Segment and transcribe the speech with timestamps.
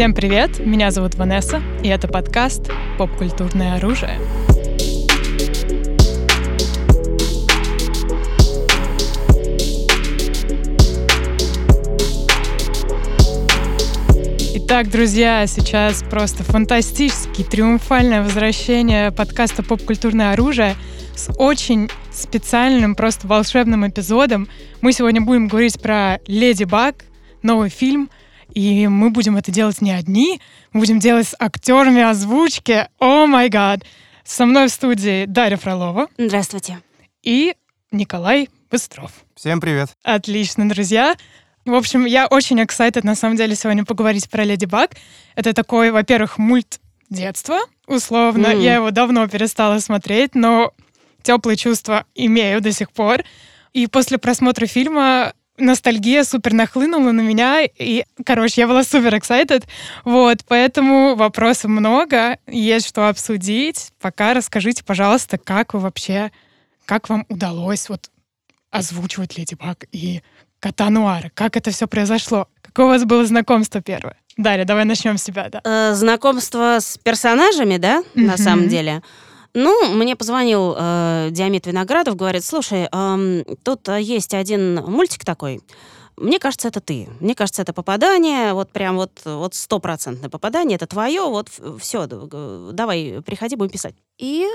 [0.00, 4.18] Всем привет, меня зовут Ванесса, и это подкаст «Попкультурное оружие».
[14.54, 20.76] Итак, друзья, сейчас просто фантастический, триумфальное возвращение подкаста «Попкультурное оружие»
[21.14, 24.48] с очень специальным, просто волшебным эпизодом.
[24.80, 27.04] Мы сегодня будем говорить про «Леди Баг»,
[27.42, 28.08] новый фильм,
[28.54, 30.40] и мы будем это делать не одни,
[30.72, 32.88] мы будем делать с актерами озвучки.
[32.98, 33.84] О май гад!
[34.24, 36.08] Со мной в студии Дарья Фролова.
[36.16, 36.80] Здравствуйте.
[37.22, 37.54] И
[37.90, 39.12] Николай Быстров.
[39.34, 39.90] Всем привет.
[40.04, 41.16] Отлично, друзья.
[41.64, 44.92] В общем, я очень excited, на самом деле, сегодня поговорить про Леди Баг.
[45.34, 46.80] Это такой, во-первых, мульт
[47.10, 48.46] детства, условно.
[48.46, 48.62] Mm.
[48.62, 50.72] Я его давно перестала смотреть, но
[51.22, 53.24] теплые чувства имею до сих пор.
[53.72, 59.64] И после просмотра фильма ностальгия супер нахлынула на меня, и, короче, я была супер excited,
[60.04, 63.92] вот, поэтому вопросов много, есть что обсудить.
[64.00, 66.30] Пока расскажите, пожалуйста, как вы вообще,
[66.86, 68.10] как вам удалось вот
[68.70, 70.22] озвучивать Леди Баг и
[70.60, 71.30] кота Нуара.
[71.34, 72.48] Как это все произошло?
[72.62, 74.16] Какое у вас было знакомство первое?
[74.36, 75.60] Дарья, давай начнем с себя, да.
[75.64, 78.26] Э, знакомство с персонажами, да, mm-hmm.
[78.26, 79.02] на самом деле.
[79.52, 85.60] Ну, мне позвонил э, Диамет Виноградов, говорит, слушай, э, тут есть один мультик такой,
[86.16, 87.08] мне кажется, это ты.
[87.20, 91.48] Мне кажется, это попадание, вот прям вот вот стопроцентное попадание, это твое, вот
[91.80, 93.94] все, давай, приходи, будем писать.
[94.18, 94.46] И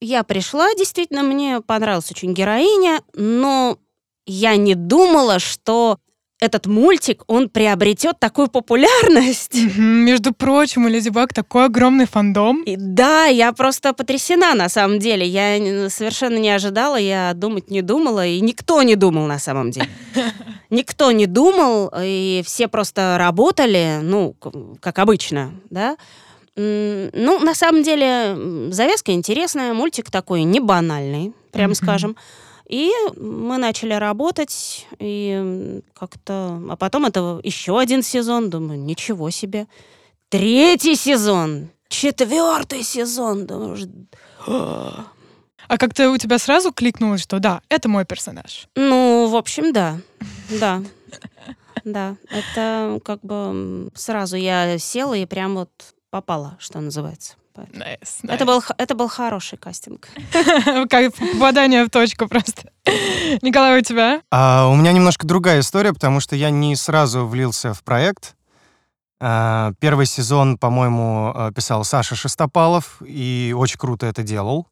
[0.00, 3.78] я пришла, действительно, мне понравилась очень героиня, но
[4.26, 5.98] я не думала, что
[6.40, 9.54] этот мультик, он приобретет такую популярность.
[9.68, 9.80] Mm-hmm.
[9.80, 12.62] Между прочим, у Леди Баг такой огромный фандом.
[12.62, 15.26] И, да, я просто потрясена на самом деле.
[15.26, 19.88] Я совершенно не ожидала, я думать не думала, и никто не думал на самом деле.
[20.70, 24.34] Никто не думал, и все просто работали, ну,
[24.80, 25.96] как обычно, да.
[26.56, 32.16] Ну, на самом деле, завязка интересная, мультик такой не банальный, прям скажем.
[32.68, 36.60] И мы начали работать, и как-то...
[36.70, 39.66] А потом это еще один сезон, думаю, ничего себе.
[40.28, 43.46] Третий сезон, четвертый сезон.
[43.46, 43.78] Думаю,
[45.68, 48.68] а как-то у тебя сразу кликнулось, что да, это мой персонаж?
[48.74, 49.98] Ну, в общем, да.
[50.60, 50.82] Да.
[51.84, 52.16] Да.
[52.30, 55.70] Это как бы сразу я села и прям вот
[56.10, 57.34] попала, что называется.
[57.72, 58.32] Nice, nice.
[58.32, 60.08] Это, был, это был хороший кастинг.
[60.90, 62.70] Как попадание в точку просто.
[63.42, 64.22] Николай, у тебя?
[64.30, 68.36] А, у меня немножко другая история, потому что я не сразу влился в проект.
[69.20, 74.68] А, первый сезон, по-моему, а, писал Саша Шестопалов, и очень круто это делал.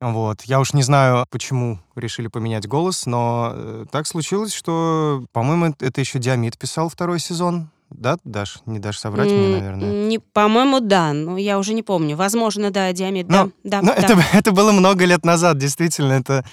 [0.00, 0.42] Вот.
[0.42, 6.00] Я уж не знаю, почему решили поменять голос, но э, так случилось, что, по-моему, это
[6.00, 7.70] еще Диамид писал второй сезон.
[7.90, 8.58] Да, Даш?
[8.66, 10.06] Не дашь соврать мне, наверное?
[10.08, 11.12] Не, по-моему, да.
[11.12, 12.16] Но я уже не помню.
[12.16, 13.80] Возможно, да, Диамид, но, да.
[13.80, 16.14] Но да, это, это было много лет назад, действительно.
[16.14, 16.44] Это,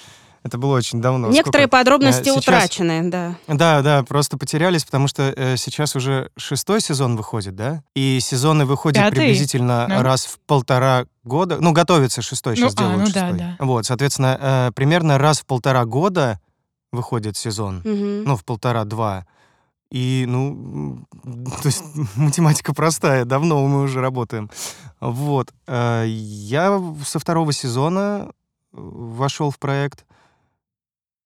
[0.44, 1.30] это было очень давно.
[1.30, 1.78] Некоторые Сколько?
[1.78, 2.38] подробности сейчас...
[2.38, 3.36] утрачены, да.
[3.48, 7.82] Да, да, просто потерялись, потому что э, сейчас уже шестой сезон выходит, да?
[7.96, 9.16] И сезоны выходят Пятый?
[9.16, 10.02] приблизительно ну.
[10.02, 11.58] раз в полтора года.
[11.60, 13.34] Ну, готовится шестой, сейчас ну, делают а, ну, шестой.
[13.34, 13.66] Да, да.
[13.66, 16.40] Вот, соответственно, э, примерно раз в полтора года
[16.92, 17.80] выходит сезон.
[17.80, 18.28] Угу.
[18.28, 19.26] Ну, в полтора-два.
[19.94, 21.06] И, ну,
[21.62, 21.84] то есть
[22.16, 24.50] математика простая, давно мы уже работаем.
[25.00, 25.54] Вот.
[25.68, 28.32] Э, я со второго сезона
[28.72, 30.06] вошел в проект.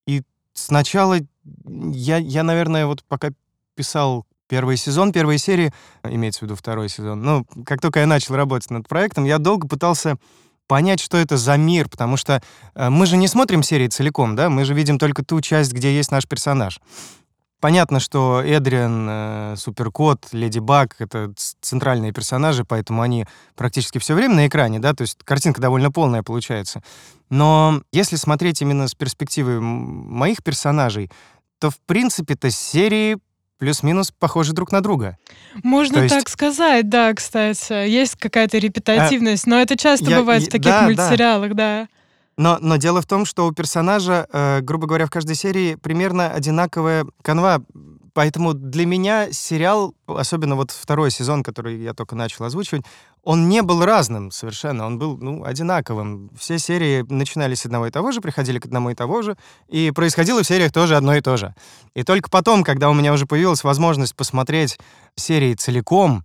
[0.06, 0.22] И
[0.54, 1.18] сначала
[1.66, 3.30] я, я, наверное, вот пока
[3.74, 5.74] писал первый сезон, первые серии,
[6.04, 9.70] имеется в виду второй сезон, ну, как только я начал работать над проектом, я долго
[9.70, 10.18] пытался
[10.68, 12.42] понять, что это за мир, потому что
[12.76, 15.96] э, мы же не смотрим серии целиком, да, мы же видим только ту часть, где
[15.96, 16.82] есть наш персонаж.
[17.60, 23.26] Понятно, что Эдриан, э, Суперкот, Леди Баг— это центральные персонажи, поэтому они
[23.56, 26.84] практически все время на экране, да, то есть картинка довольно полная получается.
[27.30, 31.10] Но если смотреть именно с перспективы моих персонажей,
[31.60, 33.18] то, в принципе-то, серии
[33.58, 35.18] плюс-минус похожи друг на друга.
[35.64, 36.14] Можно есть...
[36.14, 37.90] так сказать, да, кстати.
[37.90, 41.56] Есть какая-то репетативность, а, но это часто я, бывает я, в таких да, мультсериалах, да.
[41.56, 41.88] да.
[42.38, 46.32] Но, но дело в том, что у персонажа, э, грубо говоря, в каждой серии примерно
[46.32, 47.64] одинаковая канва.
[48.14, 52.84] Поэтому для меня сериал, особенно вот второй сезон, который я только начал озвучивать,
[53.24, 56.32] он не был разным совершенно, он был ну, одинаковым.
[56.36, 59.38] Все серии начинались с одного и того же, приходили к одному и того же,
[59.68, 61.54] и происходило в сериях тоже одно и то же.
[61.94, 64.80] И только потом, когда у меня уже появилась возможность посмотреть
[65.16, 66.24] серии целиком,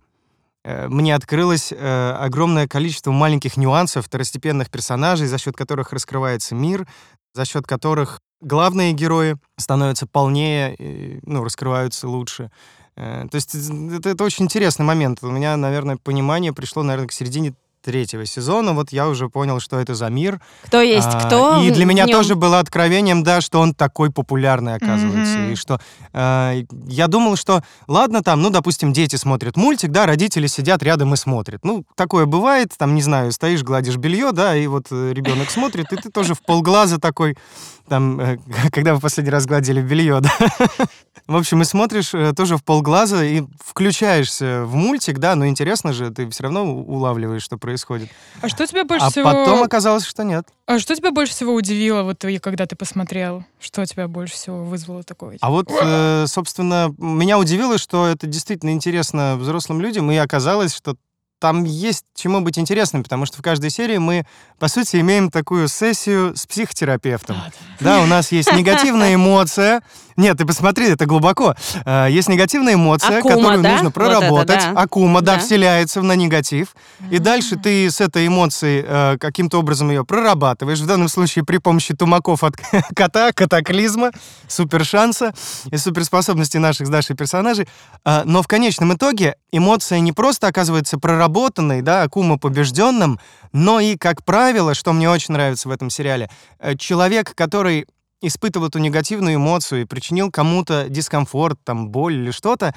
[0.87, 6.87] мне открылось э, огромное количество маленьких нюансов, второстепенных персонажей, за счет которых раскрывается мир.
[7.33, 12.51] за счет которых главные герои становятся полнее, и, ну, раскрываются лучше.
[12.95, 15.19] Э, то есть это, это очень интересный момент.
[15.23, 19.79] У меня, наверное, понимание пришло, наверное, к середине третьего сезона, вот я уже понял, что
[19.79, 20.41] это за мир.
[20.65, 21.61] Кто есть а, кто.
[21.61, 25.37] И для меня тоже было откровением, да, что он такой популярный, оказывается.
[25.37, 25.51] Mm-hmm.
[25.51, 25.79] И что
[26.13, 31.13] э, я думал, что ладно, там, ну, допустим, дети смотрят мультик, да, родители сидят рядом
[31.13, 31.63] и смотрят.
[31.63, 35.91] Ну, такое бывает, там, не знаю, стоишь, гладишь белье, да, и вот э, ребенок смотрит,
[35.91, 37.37] и ты тоже в полглаза такой,
[37.89, 38.37] там, э,
[38.71, 40.31] когда вы последний раз гладили белье, да.
[41.25, 45.93] В общем, и смотришь э, тоже в полглаза и включаешься в мультик, да, но интересно
[45.93, 48.09] же, ты все равно улавливаешь, что происходит.
[48.41, 49.29] А что тебя больше а всего...
[49.29, 50.45] А потом оказалось, что нет.
[50.65, 53.45] А что тебя больше всего удивило, вот когда ты посмотрел?
[53.59, 55.37] Что тебя больше всего вызвало такое?
[55.39, 60.97] А вот, э, собственно, меня удивило, что это действительно интересно взрослым людям, и оказалось, что
[61.43, 64.25] там есть чему быть интересным, потому что в каждой серии мы,
[64.59, 67.35] по сути, имеем такую сессию с психотерапевтом.
[67.81, 69.81] Да, у нас есть негативная эмоция.
[70.15, 71.55] Нет, ты посмотри, это глубоко.
[71.85, 73.71] А, есть негативная эмоция, Акума, которую да?
[73.71, 74.29] нужно проработать.
[74.29, 74.81] Вот это, да.
[74.81, 76.75] Акума, да, да, вселяется на негатив.
[77.11, 80.79] И дальше ты с этой эмоцией э, каким-то образом ее прорабатываешь.
[80.79, 82.55] В данном случае при помощи тумаков от
[82.95, 84.11] кота, катаклизма,
[84.47, 85.33] супершанса
[85.71, 87.67] и суперспособностей наших с Дашей персонажей.
[88.05, 93.19] А, но в конечном итоге эмоция не просто оказывается проработанной, проработанный, да, Акума побежденным,
[93.51, 97.85] но и, как правило, что мне очень нравится в этом сериале, э, человек, который
[98.21, 102.73] испытывал эту негативную эмоцию и причинил кому-то дискомфорт, там, боль или что-то,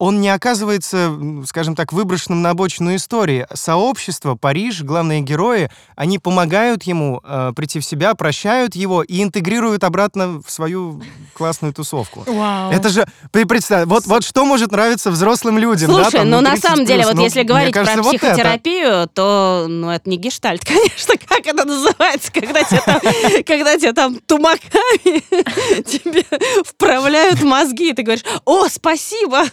[0.00, 1.14] он не оказывается,
[1.46, 3.46] скажем так, выброшенным на обочину истории.
[3.52, 9.84] Сообщество, Париж, главные герои, они помогают ему э, прийти в себя, прощают его и интегрируют
[9.84, 11.02] обратно в свою
[11.34, 12.24] классную тусовку.
[12.26, 12.72] Вау.
[12.72, 15.90] Это же, представь, вот, вот что может нравиться взрослым людям.
[15.90, 19.12] Слушай, да, там, ну на самом деле, вот ну, если говорить кажется, про психотерапию, вот
[19.12, 23.00] то ну, это не гештальт, конечно, как это называется, когда тебе там,
[23.46, 25.20] когда тебе там тумаками
[25.82, 26.24] тебе
[26.64, 29.44] вправляют мозги, и ты говоришь, о, спасибо,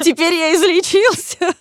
[0.00, 1.54] Теперь я излечился.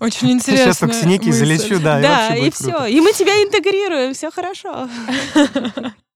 [0.00, 0.64] Очень интересно.
[0.64, 2.00] Сейчас только синяки залечу, да.
[2.00, 2.86] Да, и, и все.
[2.86, 4.88] И мы тебя интегрируем, все хорошо.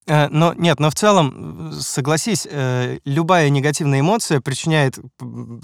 [0.07, 4.99] Э, но нет, но в целом, согласись, э, любая негативная эмоция причиняет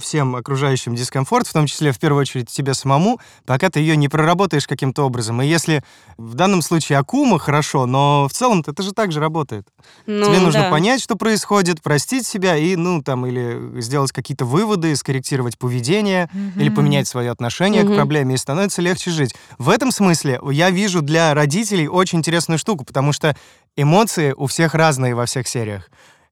[0.01, 4.09] всем окружающим дискомфорт, в том числе, в первую очередь, тебе самому, пока ты ее не
[4.09, 5.43] проработаешь каким-то образом.
[5.43, 5.83] И если
[6.17, 9.67] в данном случае Акума хорошо, но в целом это же так же работает.
[10.07, 10.71] Ну, тебе нужно да.
[10.71, 16.61] понять, что происходит, простить себя и, ну, там, или сделать какие-то выводы, скорректировать поведение, mm-hmm.
[16.61, 17.93] или поменять свое отношение mm-hmm.
[17.93, 19.35] к проблеме, и становится легче жить.
[19.59, 23.35] В этом смысле я вижу для родителей очень интересную штуку, потому что
[23.81, 25.89] эмоции у всех разные во всех сериях.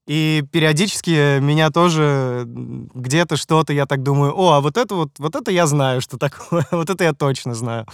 [0.07, 5.35] И периодически меня тоже где-то что-то, я так думаю, о, а вот это вот, вот
[5.35, 7.87] это я знаю, что такое, вот это я точно знаю.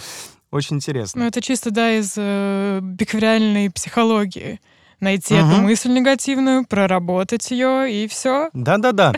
[0.51, 1.21] Очень интересно.
[1.21, 4.59] Ну, это чисто, да, из э, бихевиоральной психологии.
[4.99, 5.47] Найти угу.
[5.47, 8.49] эту мысль негативную, проработать ее, и все.
[8.53, 9.13] Да-да-да.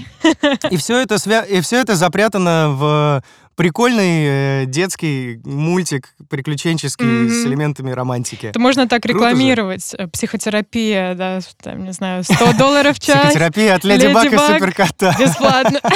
[0.72, 1.42] И все это, свя...
[1.42, 3.24] и все это запрятано в
[3.56, 7.30] прикольный э, детский мультик приключенческий mm-hmm.
[7.30, 8.48] с элементами романтики.
[8.48, 9.90] Это можно так рекламировать.
[9.92, 9.98] Же.
[9.98, 13.28] Э, психотерапия, да, там, не знаю, 100 долларов в час.
[13.28, 15.16] Психотерапия от Леди Баг и Суперкота.
[15.20, 15.80] Бесплатно.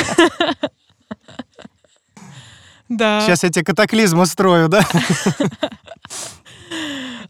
[2.89, 3.21] Да.
[3.21, 4.81] Сейчас я тебе катаклизм устрою, да?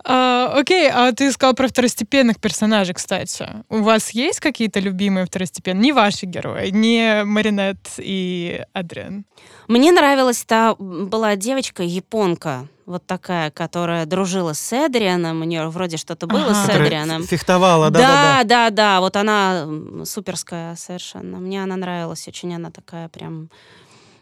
[0.04, 3.48] А, окей, а ты сказал про второстепенных персонажей, кстати.
[3.70, 5.82] У вас есть какие-то любимые второстепенные?
[5.82, 9.26] Не ваши герои, не Маринет и Адриан.
[9.68, 15.98] Мне нравилась та была девочка японка, вот такая, которая дружила с Эдрианом, у нее вроде
[15.98, 16.56] что-то было ага.
[16.56, 17.24] с Эдрианом.
[17.24, 18.44] Фехтовала, да, да, да.
[18.44, 19.68] Да, да, вот она
[20.06, 21.38] суперская совершенно.
[21.38, 23.52] Мне она нравилась очень, она такая прям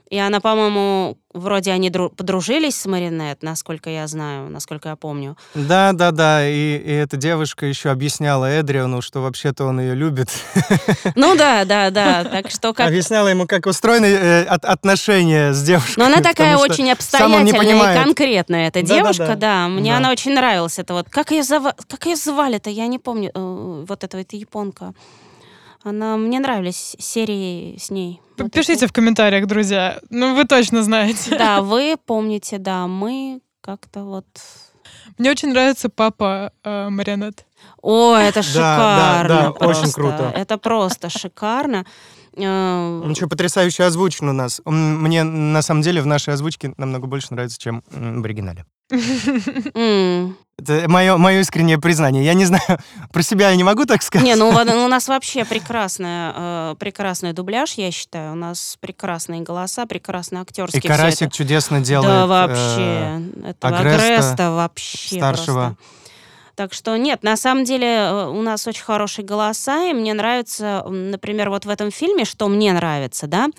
[0.09, 5.37] и она, по-моему, вроде они дру- подружились с Маринет, насколько я знаю, насколько я помню.
[5.53, 6.47] Да, да, да.
[6.47, 10.29] И, и эта девушка еще объясняла Эдриану, что вообще-то он ее любит.
[11.15, 12.23] Ну да, да, да.
[12.23, 12.87] Так что как...
[12.87, 15.95] Объясняла ему, как устроены э, от, отношения с девушкой.
[15.97, 19.67] Но она такая очень обстоятельная и конкретная, эта девушка, да, да, да.
[19.67, 19.97] Мне да.
[19.97, 20.79] она очень нравилась.
[20.79, 21.63] Это вот как ее, зав...
[21.87, 23.31] как ее звали-то, я не помню.
[23.33, 24.93] Э, вот эта вот японка.
[25.87, 28.19] Она, мне нравились серии с ней.
[28.51, 29.99] Пишите вот в комментариях, друзья.
[30.09, 31.37] Ну, вы точно знаете.
[31.37, 34.25] Да, вы помните, да, мы как-то вот...
[35.17, 37.45] Мне очень нравится папа э, Марионет.
[37.81, 39.29] О, это шикарно.
[39.29, 40.33] Да, да, да, очень круто.
[40.35, 41.85] Это просто шикарно.
[42.37, 44.61] Э, Он еще потрясающе озвучен у нас.
[44.65, 48.65] Мне, на самом деле, в нашей озвучке намного больше нравится, чем в оригинале.
[50.59, 52.25] Это мое, мое искреннее признание.
[52.25, 52.63] Я не знаю,
[53.13, 54.25] про себя я не могу так сказать.
[54.25, 58.31] Не, ну, ну у нас вообще прекрасная, э, прекрасный дубляж, я считаю.
[58.31, 60.79] У нас прекрасные голоса, прекрасный актерский.
[60.79, 62.09] И Карасик чудесно делает.
[62.09, 63.21] Да, вообще.
[63.43, 65.75] Э, этого Агреста, Агреста вообще старшего.
[65.75, 65.77] Просто.
[66.57, 70.83] Так что нет, на самом деле э, у нас очень хорошие голоса, и мне нравится,
[70.89, 73.49] например, вот в этом фильме, что мне нравится, да,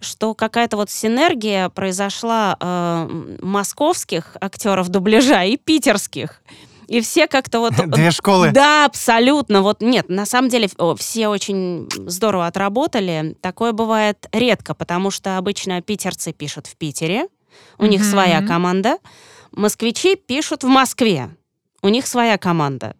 [0.00, 6.42] что какая-то вот синергия произошла э, московских актеров дубляжа и питерских.
[6.88, 7.72] И все как-то вот...
[7.86, 8.50] Две школы.
[8.52, 9.62] Да, абсолютно.
[9.62, 10.68] Вот нет, на самом деле
[10.98, 13.34] все очень здорово отработали.
[13.40, 17.28] Такое бывает редко, потому что обычно питерцы пишут в Питере,
[17.78, 17.88] у mm-hmm.
[17.88, 18.98] них своя команда.
[19.52, 21.30] Москвичи пишут в Москве,
[21.82, 22.94] у них своя команда.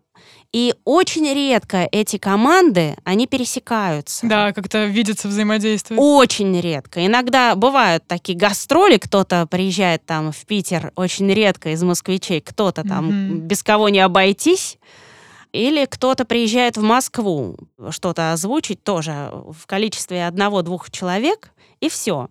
[0.52, 4.26] И очень редко эти команды, они пересекаются.
[4.26, 5.98] Да, как-то видятся, взаимодействуют.
[6.02, 7.06] Очень редко.
[7.06, 13.08] Иногда бывают такие гастроли, кто-то приезжает там в Питер, очень редко из москвичей, кто-то там
[13.08, 13.38] mm-hmm.
[13.38, 14.78] без кого не обойтись.
[15.52, 17.56] Или кто-то приезжает в Москву
[17.90, 22.28] что-то озвучить тоже в количестве одного-двух человек, и все.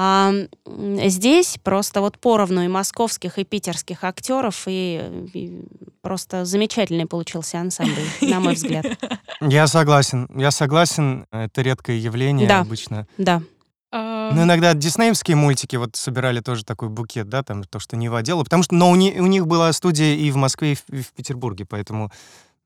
[0.00, 0.32] А
[0.76, 5.64] здесь просто вот поровну и московских, и питерских актеров, и, и
[6.02, 8.86] просто замечательный получился ансамбль, на мой взгляд.
[9.40, 11.26] Я согласен, я согласен.
[11.32, 12.60] Это редкое явление да.
[12.60, 13.08] обычно.
[13.18, 13.42] Да.
[13.90, 18.44] Ну, иногда диснеевские мультики вот собирали тоже такой букет, да, там то, что не водила,
[18.44, 21.02] потому что, но у, не, у них была студия и в Москве, и в, и
[21.02, 22.12] в Петербурге, поэтому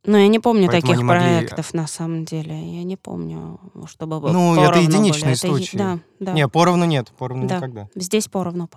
[0.04, 2.54] но я не помню Поэтому таких проектов на самом деле.
[2.54, 4.32] Я не помню, чтобы было.
[4.32, 5.34] Ну, это единичные были.
[5.34, 5.76] случаи.
[5.76, 6.32] Это, да, да.
[6.32, 7.56] Не, поровну нет, поровну да.
[7.56, 7.88] никогда.
[7.94, 8.68] Здесь поровну.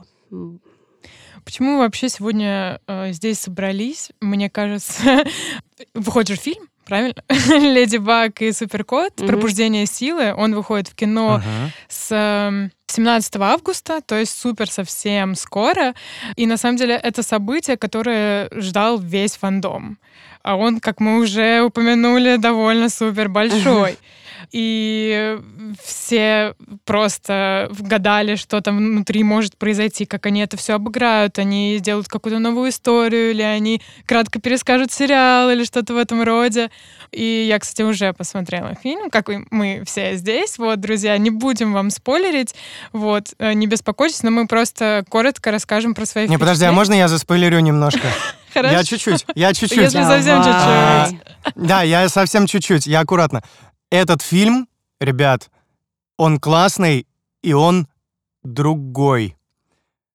[1.43, 4.09] Почему вообще сегодня э, здесь собрались?
[4.19, 5.25] Мне кажется,
[5.93, 7.21] выходит же фильм, правильно?
[7.29, 9.27] Леди Баг и Суперкот, mm-hmm.
[9.27, 10.33] Пробуждение силы.
[10.33, 11.69] Он выходит в кино uh-huh.
[11.87, 15.93] с 17 августа, то есть супер совсем скоро.
[16.35, 19.99] И на самом деле это событие, которое ждал весь фандом
[20.45, 23.97] а он, как мы уже упомянули, довольно супер большой.
[24.51, 25.37] И
[25.83, 32.07] все просто гадали, что там внутри может произойти, как они это все обыграют, они сделают
[32.07, 36.69] какую-то новую историю, или они кратко перескажут сериал, или что-то в этом роде.
[37.11, 40.57] И я, кстати, уже посмотрела фильм, как мы все здесь.
[40.57, 42.55] Вот, друзья, не будем вам спойлерить,
[42.93, 46.93] вот, э, не беспокойтесь, но мы просто коротко расскажем про свои Не, подожди, а можно
[46.93, 48.07] я заспойлерю немножко?
[48.55, 48.73] Хорошо.
[48.73, 49.77] Я чуть-чуть, я чуть-чуть.
[49.77, 51.19] Если совсем чуть-чуть.
[51.55, 53.43] Да, я совсем чуть-чуть, я аккуратно.
[53.91, 54.67] Этот фильм,
[54.99, 55.49] ребят,
[56.17, 57.07] он классный,
[57.43, 57.87] и он
[58.43, 59.35] другой.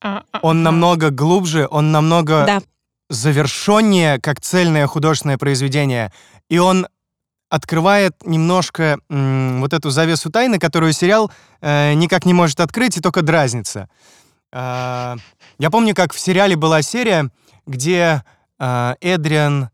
[0.03, 2.61] А, а, он намного глубже, он намного да.
[3.09, 6.13] завершеннее, как цельное художественное произведение.
[6.49, 6.87] И он
[7.51, 13.01] открывает немножко м, вот эту завесу тайны, которую сериал э, никак не может открыть и
[13.01, 13.89] только дразнится.
[14.53, 15.17] Э,
[15.59, 17.31] я помню, как в сериале была серия,
[17.67, 18.25] где
[18.59, 19.71] э, Эдриан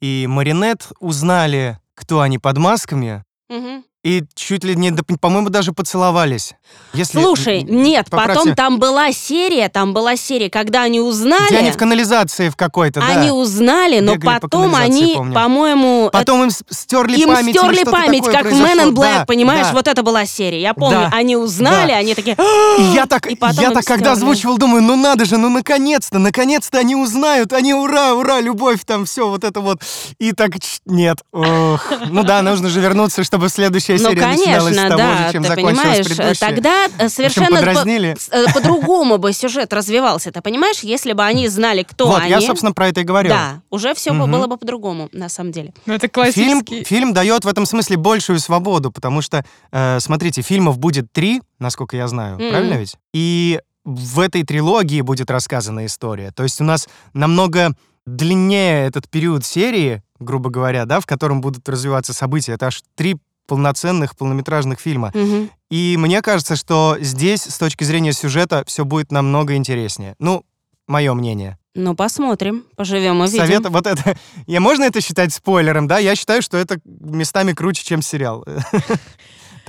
[0.00, 3.89] и Маринет узнали, кто они под масками, угу.
[4.02, 6.54] И чуть ли не, по-моему, даже поцеловались.
[6.94, 7.20] Если...
[7.20, 8.34] Слушай, нет, Поправьте.
[8.34, 11.48] потом там была серия, там была серия, когда они узнали...
[11.48, 13.06] Где они в канализации в какой-то, да.
[13.06, 16.08] Они узнали, но Бегали потом по они, по-моему...
[16.10, 17.54] Потом им стерли им память.
[17.54, 19.66] Им стерли память, как Man in Black, да, понимаешь?
[19.66, 19.72] Да.
[19.74, 20.62] Вот это была серия.
[20.62, 21.10] Я помню, да.
[21.12, 21.98] они узнали, да.
[21.98, 22.36] они такие...
[22.78, 26.78] И я так, и я так когда озвучивал, думаю, ну надо же, ну наконец-то, наконец-то
[26.78, 29.82] они узнают, они ура, ура, любовь, там все вот это вот.
[30.18, 30.52] И так,
[30.86, 31.92] нет, ох.
[32.08, 35.32] Ну да, нужно же вернуться, чтобы следующий следующая ну, серия конечно, с того да, же,
[35.32, 41.12] чем ты понимаешь, тогда э, совершенно по- э, по-другому бы сюжет развивался, ты понимаешь, если
[41.12, 42.30] бы они знали, кто вот, они.
[42.30, 43.28] я, собственно, про это и говорю.
[43.30, 44.26] Да, уже все угу.
[44.26, 45.72] было бы по-другому, на самом деле.
[45.86, 46.64] Ну, это классический...
[46.64, 51.42] Фильм, фильм дает в этом смысле большую свободу, потому что, э, смотрите, фильмов будет три,
[51.58, 52.96] насколько я знаю, правильно ведь?
[53.12, 56.30] И в этой трилогии будет рассказана история.
[56.32, 57.74] То есть у нас намного
[58.06, 62.52] длиннее этот период серии, грубо говоря, да, в котором будут развиваться события.
[62.52, 63.16] Это аж три
[63.50, 65.10] полноценных полнометражных фильма.
[65.12, 65.48] Угу.
[65.70, 70.14] И мне кажется, что здесь, с точки зрения сюжета, все будет намного интереснее.
[70.20, 70.44] Ну,
[70.86, 71.58] мое мнение.
[71.74, 73.38] Ну, посмотрим, поживем и видим.
[73.38, 74.16] Совет, вот это,
[74.46, 75.98] я можно это считать спойлером, да?
[75.98, 78.44] Я считаю, что это местами круче, чем сериал.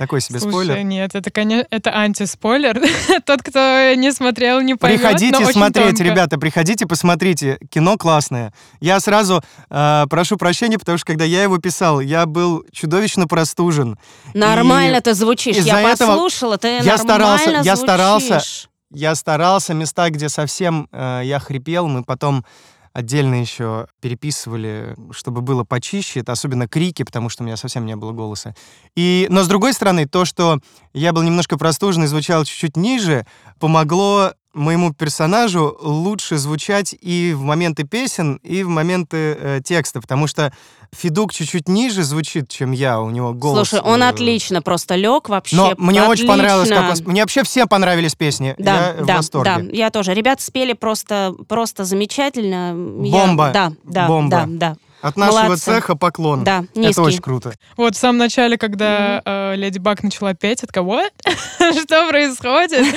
[0.02, 0.82] Такой себе Слушай, спойлер.
[0.82, 2.82] нет, это, конечно, это антиспойлер.
[3.24, 6.02] Тот, кто не смотрел, не поймет, Приходите смотреть, тонко.
[6.02, 7.60] ребята, приходите, посмотрите.
[7.70, 8.52] Кино классное.
[8.80, 13.96] Я сразу э, прошу прощения, потому что когда я его писал, я был чудовищно простужен.
[14.34, 15.58] Нормально ты звучишь.
[15.58, 17.64] Я послушала, ты я старался, звучишь.
[17.64, 18.42] Я старался,
[18.90, 19.72] я старался.
[19.72, 22.44] Места, где совсем э, я хрипел, мы потом
[22.92, 26.20] отдельно еще переписывали, чтобы было почище.
[26.20, 28.54] Это особенно крики, потому что у меня совсем не было голоса.
[28.94, 30.58] И, но с другой стороны, то, что
[30.92, 33.26] я был немножко простужен и звучал чуть-чуть ниже,
[33.58, 40.26] помогло моему персонажу лучше звучать и в моменты песен, и в моменты э, текста, потому
[40.26, 40.52] что
[40.94, 43.68] Федук чуть-чуть ниже звучит, чем я, у него голос...
[43.68, 45.56] Слушай, он э, отлично просто лег вообще.
[45.56, 46.10] Но мне отлично.
[46.10, 46.96] очень понравилось, как он...
[47.06, 49.50] Мне вообще все понравились песни, да, я да, в восторге.
[49.50, 50.12] Да, я тоже.
[50.12, 52.74] Ребята спели просто, просто замечательно.
[52.74, 53.46] Бомба.
[53.46, 53.52] Я...
[53.52, 54.44] Да, да, Бомба.
[54.46, 54.76] да, да.
[55.00, 55.64] От нашего Молодцы.
[55.64, 56.44] цеха поклон.
[56.44, 56.92] Да, низкий.
[56.92, 57.54] Это очень круто.
[57.76, 59.54] Вот в самом начале, когда mm-hmm.
[59.54, 61.10] э, Леди Баг начала петь, такая, what?
[61.58, 62.94] Что происходит?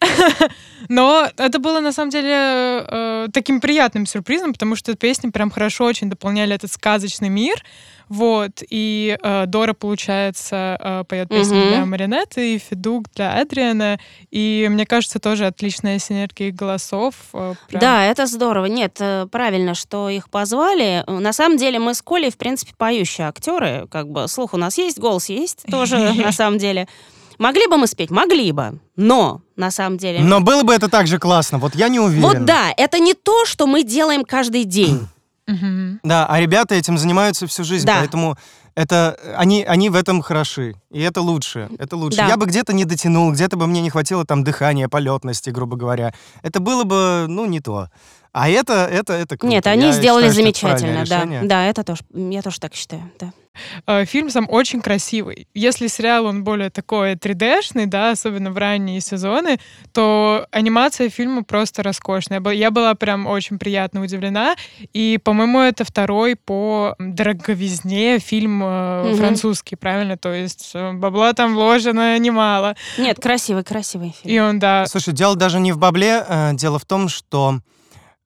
[0.88, 5.84] Но это было, на самом деле, э, таким приятным сюрпризом, потому что песни прям хорошо
[5.84, 7.62] очень дополняли этот сказочный мир.
[8.10, 11.68] Вот, и э, Дора, получается, э, поет песню mm-hmm.
[11.68, 14.00] для Маринетты, и Федук для Адриана,
[14.32, 17.14] и мне кажется, тоже отличная синергия голосов.
[17.32, 17.80] Э, прям.
[17.80, 18.66] Да, это здорово.
[18.66, 21.04] Нет, э, правильно, что их позвали.
[21.06, 24.76] На самом деле мы с Колей, в принципе, поющие актеры, как бы слух у нас
[24.76, 26.88] есть, голос есть тоже, на самом деле.
[27.40, 28.10] Могли бы мы спеть?
[28.10, 28.78] Могли бы.
[28.96, 30.20] Но, на самом деле...
[30.20, 32.22] Но было бы это так же классно, вот я не уверен.
[32.22, 35.08] Вот да, это не то, что мы делаем каждый день.
[36.02, 37.96] Да, а ребята этим занимаются всю жизнь, да.
[37.98, 38.36] поэтому
[38.74, 40.74] это они, они в этом хороши.
[40.92, 41.70] И это лучше.
[41.78, 42.18] Это лучше.
[42.18, 42.28] Да.
[42.28, 46.12] Я бы где-то не дотянул, где-то бы мне не хватило там дыхания, полетности, грубо говоря.
[46.42, 47.88] Это было бы, ну, не то.
[48.32, 49.50] А это, это, это круто.
[49.50, 51.26] Нет, они я сделали считаю, замечательно, да.
[51.42, 53.32] Да, это тоже, я тоже так считаю, да.
[53.86, 55.48] Э, фильм сам очень красивый.
[55.54, 59.58] Если сериал, он более такой 3D-шный, да, особенно в ранние сезоны,
[59.92, 62.40] то анимация фильма просто роскошная.
[62.52, 64.56] Я была прям очень приятно удивлена.
[64.92, 69.16] И, по-моему, это второй по дороговизне фильм угу.
[69.16, 70.16] французский, правильно?
[70.16, 72.76] То есть э, бабла там вложено немало.
[72.98, 74.34] Нет, красивый, красивый фильм.
[74.34, 74.86] И он, да.
[74.86, 76.24] Слушай, дело даже не в бабле.
[76.54, 77.60] Дело в том, что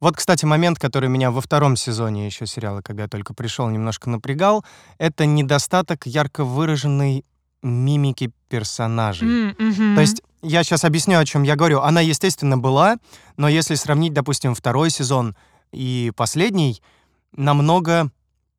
[0.05, 4.11] вот, кстати, момент, который меня во втором сезоне еще сериала, когда я только пришел, немножко
[4.11, 4.63] напрягал,
[4.99, 7.25] это недостаток ярко выраженной
[7.63, 9.27] мимики персонажей.
[9.29, 9.95] Mm-hmm.
[9.95, 11.81] То есть я сейчас объясню, о чем я говорю.
[11.81, 12.99] Она, естественно, была,
[13.39, 15.35] но если сравнить, допустим, второй сезон
[15.73, 16.83] и последний,
[17.33, 18.11] намного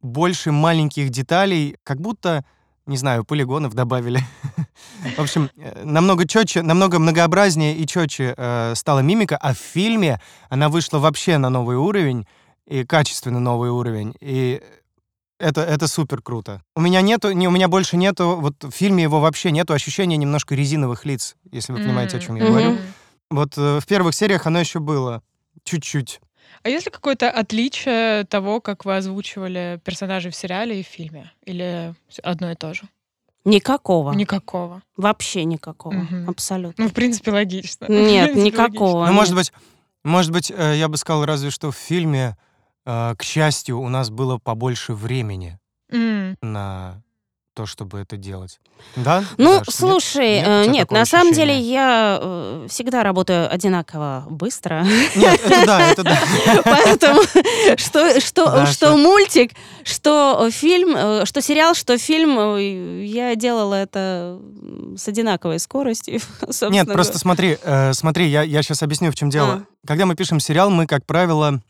[0.01, 2.43] больше маленьких деталей, как будто
[2.85, 4.21] не знаю, полигонов добавили.
[5.17, 10.21] В общем, э, намного четче, намного многообразнее и четче э, стала мимика, а в фильме
[10.49, 12.25] она вышла вообще на новый уровень,
[12.67, 14.61] и качественно новый уровень, и
[15.39, 16.61] это, это супер круто.
[16.75, 20.17] У меня нету, не, у меня больше нету, вот в фильме его вообще нету ощущения
[20.17, 22.77] немножко резиновых лиц, если вы понимаете, о чем я говорю.
[23.29, 25.21] Вот э, в первых сериях оно еще было
[25.63, 26.21] чуть-чуть.
[26.65, 31.31] А есть ли какое-то отличие того, как вы озвучивали персонажей в сериале и в фильме?
[31.43, 32.89] Или одно и то же?
[33.43, 34.13] Никакого.
[34.13, 34.81] Никакого.
[34.97, 35.93] Вообще никакого.
[35.93, 36.31] Угу.
[36.31, 36.85] Абсолютно.
[36.85, 37.85] Ну, в принципе, логично.
[37.87, 38.97] Нет, принципе, никакого.
[39.01, 39.05] Логично.
[39.05, 39.53] Ну, может быть,
[40.03, 42.35] может быть, э, я бы сказал, разве что в фильме,
[42.87, 45.59] э, к счастью, у нас было побольше времени
[45.91, 46.37] mm.
[46.41, 47.03] на
[47.55, 48.59] то, чтобы это делать.
[48.97, 49.23] Да?
[49.37, 54.85] Ну, Даш, слушай, нет, нет, нет на самом деле я э, всегда работаю одинаково быстро.
[55.15, 56.19] Нет, это да, это да.
[56.65, 57.21] Поэтому
[57.77, 59.53] что, что, да, что, что мультик,
[59.85, 64.39] что фильм, э, что сериал, что фильм, э, я делала это
[64.97, 66.19] с одинаковой скоростью.
[66.69, 69.65] Нет, просто смотри, э, смотри, я, я сейчас объясню, в чем дело.
[69.83, 69.87] А.
[69.87, 71.61] Когда мы пишем сериал, мы, как правило,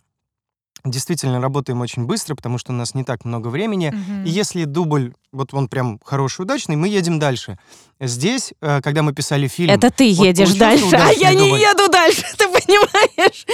[0.85, 3.89] действительно работаем очень быстро, потому что у нас не так много времени.
[3.89, 4.27] Угу.
[4.27, 7.57] И если дубль, вот он прям хороший, удачный, мы едем дальше.
[7.99, 9.71] Здесь, э, когда мы писали фильм...
[9.71, 13.45] Это ты вот едешь дальше, а я не еду дальше, ты понимаешь?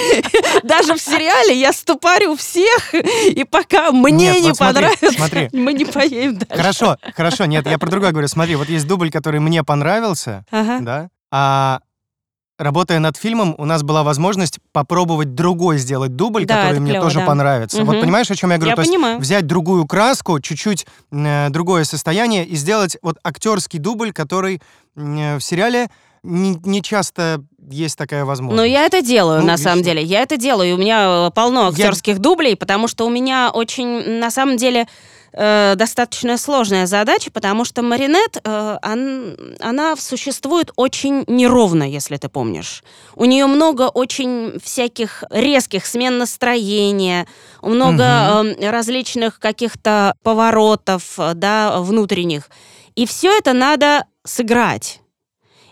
[0.64, 6.56] Даже в сериале я ступарю всех, и пока мне не понравится, мы не поедем дальше.
[6.56, 8.28] Хорошо, хорошо, нет, я про другое говорю.
[8.28, 11.80] Смотри, вот есть дубль, который мне понравился, да, а
[12.62, 17.06] работая над фильмом, у нас была возможность попробовать другой сделать дубль, да, который мне клево,
[17.06, 17.26] тоже да.
[17.26, 17.82] понравится.
[17.82, 17.86] Угу.
[17.86, 18.72] Вот понимаешь, о чем я говорю?
[18.72, 19.16] Я То понимаю.
[19.16, 24.62] есть взять другую краску, чуть-чуть э, другое состояние и сделать вот актерский дубль, который
[24.96, 25.90] э, в сериале
[26.24, 28.58] не, не часто есть такая возможность.
[28.58, 30.04] Но я это делаю, ну, на самом деле.
[30.04, 30.76] Я это делаю.
[30.76, 32.20] У меня э, полно актерских я...
[32.20, 34.88] дублей, потому что у меня очень, на самом деле,
[35.34, 42.30] э, достаточно сложная задача, потому что Маринет, э, он, она существует очень неровно, если ты
[42.30, 42.84] помнишь.
[43.16, 47.28] У нее много очень всяких резких смен настроения,
[47.62, 48.48] много угу.
[48.48, 52.50] э, различных каких-то поворотов, да, внутренних.
[52.96, 55.02] И все это надо сыграть.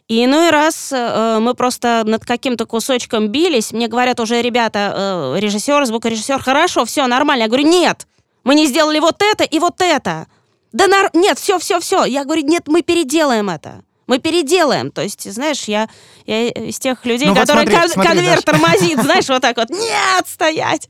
[0.10, 3.72] И иной раз э, мы просто над каким-то кусочком бились.
[3.72, 4.94] Мне говорят уже ребята,
[5.36, 7.44] э, режиссер, звукорежиссер, хорошо, все нормально.
[7.44, 8.08] Я говорю, нет,
[8.44, 10.28] мы не сделали вот это и вот это.
[10.72, 11.10] Да нар...
[11.14, 12.06] нет, все, все, все.
[12.06, 14.90] Я говорю, нет, мы переделаем это мы переделаем.
[14.90, 15.88] То есть, знаешь, я,
[16.26, 18.60] я из тех людей, ну, которые вот смотри, кон- смотри, конверт Даша.
[18.60, 20.90] тормозит, знаешь, вот так вот, нет, стоять.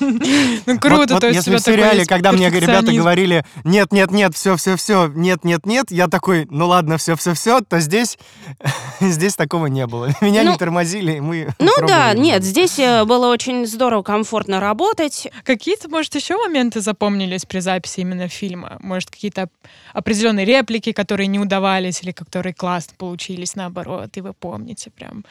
[0.00, 4.56] Ну, круто, то есть Если в сериале, когда мне ребята говорили, нет, нет, нет, все,
[4.56, 8.18] все, все, нет, нет, нет, я такой, ну ладно, все, все, все, то здесь,
[9.00, 10.10] здесь такого не было.
[10.20, 15.28] Меня не ну, тормозили, мы Ну да, нет, здесь э, было очень здорово, комфортно работать.
[15.44, 18.78] Какие-то, может, еще моменты запомнились при записи именно фильма?
[18.80, 19.48] Может, какие-то
[19.94, 25.24] определенные реплики, которые не удавались, или как-то которые классно получились, наоборот, и вы помните прям.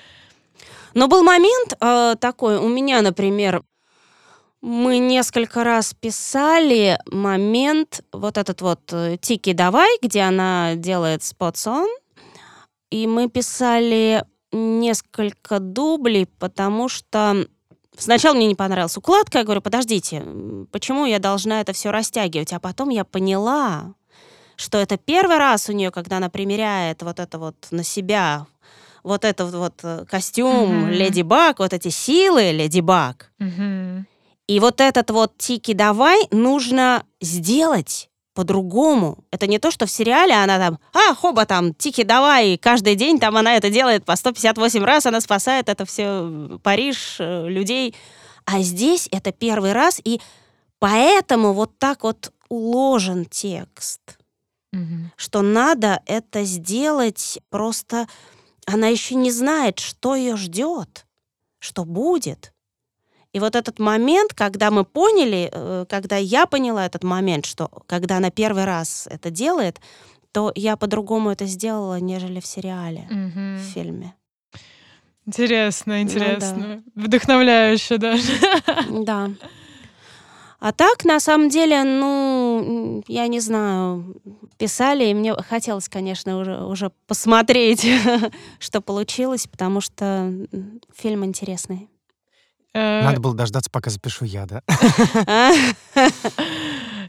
[0.94, 3.64] Но был момент э, такой, у меня, например,
[4.62, 11.88] Мы несколько раз писали момент, вот этот вот э, «Тики, давай», где она делает спотсон,
[12.92, 17.48] и мы писали несколько дублей, потому что
[17.98, 20.26] сначала мне не понравилась укладка, я говорю, подождите,
[20.72, 22.52] почему я должна это все растягивать?
[22.52, 23.94] А потом я поняла,
[24.60, 28.46] что это первый раз у нее, когда она примеряет вот это вот на себя,
[29.04, 30.92] вот этот вот э, костюм mm-hmm.
[30.92, 33.32] Леди Баг, вот эти силы Леди Баг.
[33.40, 34.04] Mm-hmm.
[34.48, 39.20] И вот этот вот тики давай нужно сделать по-другому.
[39.32, 42.96] Это не то, что в сериале она там, а, хоба, там, тики давай, и каждый
[42.96, 47.96] день там она это делает по 158 раз, она спасает это все Париж, э, людей.
[48.44, 50.20] А здесь это первый раз, и
[50.80, 54.19] поэтому вот так вот уложен текст,
[54.74, 55.12] угу.
[55.16, 58.08] что надо это сделать просто...
[58.66, 61.08] Она еще не знает, что ее ждет,
[61.60, 62.54] что будет.
[63.34, 68.18] И вот этот момент, когда мы поняли, э, когда я поняла этот момент, что когда
[68.18, 69.80] она первый раз это делает,
[70.32, 73.58] то я по-другому это сделала, нежели в сериале, mm-hmm.
[73.58, 74.14] в фильме.
[75.26, 76.58] Интересно, интересно.
[76.58, 77.04] Ну, да.
[77.04, 78.32] Вдохновляюще даже.
[78.90, 79.30] Да.
[80.60, 84.18] А так, на самом деле, ну, я не знаю,
[84.58, 87.88] писали, и мне хотелось, конечно, уже, уже посмотреть,
[88.60, 90.34] что получилось, потому что
[90.94, 91.88] фильм интересный.
[92.74, 94.62] Э, Надо было дождаться, пока запишу я, да?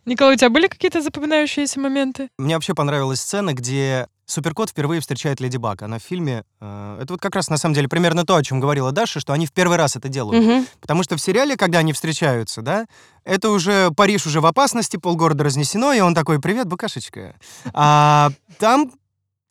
[0.07, 2.29] Николай, у тебя были какие-то запоминающиеся моменты?
[2.39, 5.83] Мне вообще понравилась сцена, где Суперкот впервые встречает Леди Баг.
[5.83, 6.45] Она в фильме...
[6.61, 9.33] Э, это вот как раз, на самом деле, примерно то, о чем говорила Даша, что
[9.33, 10.45] они в первый раз это делают.
[10.45, 10.67] Угу.
[10.81, 12.87] Потому что в сериале, когда они встречаются, да,
[13.25, 17.35] это уже Париж уже в опасности, полгорода разнесено, и он такой, привет, букашечка.
[17.73, 18.93] А там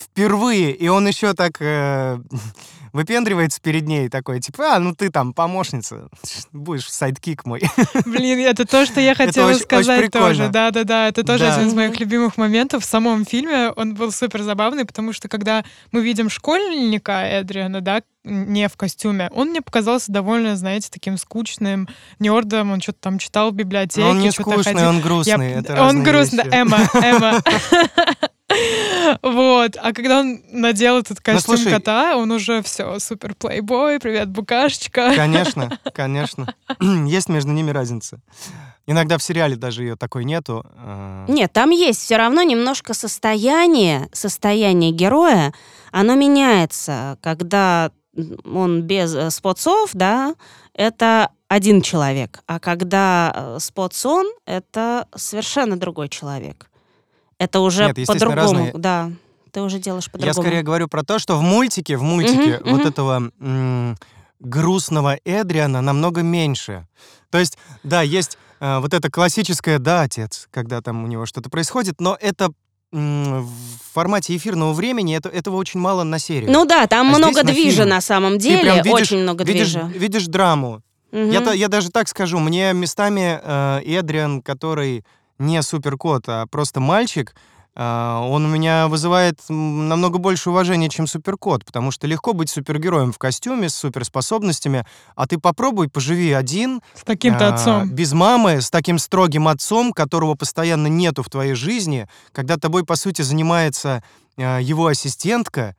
[0.02, 1.62] впервые, и он еще так...
[1.62, 2.20] Э,
[2.94, 6.10] выпендривается перед ней такой, типа, а, ну ты там помощница,
[6.52, 7.62] будешь sidekick мой.
[8.06, 10.50] Блин, это то, что я хотела очень, сказать очень тоже.
[10.50, 11.56] Да-да-да, это тоже да.
[11.56, 13.70] один из моих любимых моментов в самом фильме.
[13.76, 19.30] Он был супер забавный, потому что когда мы видим школьника Эдриана, да, не в костюме,
[19.34, 21.88] он мне показался довольно, знаете, таким скучным
[22.20, 24.02] нердом, он что-то там читал в библиотеке.
[24.02, 24.90] Но он не скучный, ходил.
[24.90, 25.52] он грустный.
[25.52, 25.60] Я...
[25.60, 27.42] Это он грустный, Эмма, Эмма.
[29.22, 29.78] Вот.
[29.82, 34.00] А когда он надел этот ну, костюм ну, слушай, кота, он уже все, супер плейбой,
[34.00, 35.14] привет, букашечка.
[35.16, 36.54] Конечно, конечно.
[37.08, 38.20] Есть между ними разница.
[38.88, 40.66] Иногда в сериале даже ее такой нету.
[40.76, 41.26] А.
[41.28, 45.54] Нет, там есть все равно немножко состояние, состояние героя,
[45.92, 47.92] оно меняется, когда
[48.46, 50.34] он без э, спотсов, да,
[50.74, 56.69] это один человек, а когда э, спотсон, это совершенно другой человек.
[57.40, 59.12] Это уже по-другому, да.
[59.52, 60.28] Ты уже делаешь по-другому.
[60.28, 62.90] Я скорее говорю про то, что в мультике, в мультике uh-huh, вот uh-huh.
[62.90, 63.98] этого м-
[64.40, 66.88] грустного Эдриана намного меньше.
[67.32, 71.50] То есть, да, есть э, вот это классическое «да, отец», когда там у него что-то
[71.50, 72.52] происходит, но это
[72.92, 73.48] в
[73.94, 76.52] формате эфирного времени это, этого очень мало на серию.
[76.52, 79.88] Ну да, там а много движа на, на самом деле, видишь, очень много видишь, движа.
[79.88, 80.82] Видишь драму.
[81.12, 81.22] Угу.
[81.22, 85.04] Я, я даже так скажу, мне местами э, Эдриан, который
[85.40, 87.34] не суперкот, а просто мальчик,
[87.76, 93.14] а, он у меня вызывает намного больше уважения, чем суперкот, потому что легко быть супергероем
[93.14, 96.82] в костюме с суперспособностями, а ты попробуй поживи один.
[96.94, 97.90] С таким-то а, отцом.
[97.90, 102.98] Без мамы, с таким строгим отцом, которого постоянно нету в твоей жизни, когда тобой, по
[102.98, 104.04] сути, занимается
[104.38, 105.76] а, его ассистентка,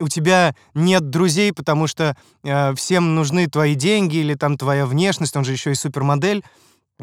[0.00, 5.36] у тебя нет друзей, потому что э, всем нужны твои деньги или там твоя внешность,
[5.36, 6.42] он же еще и супермодель.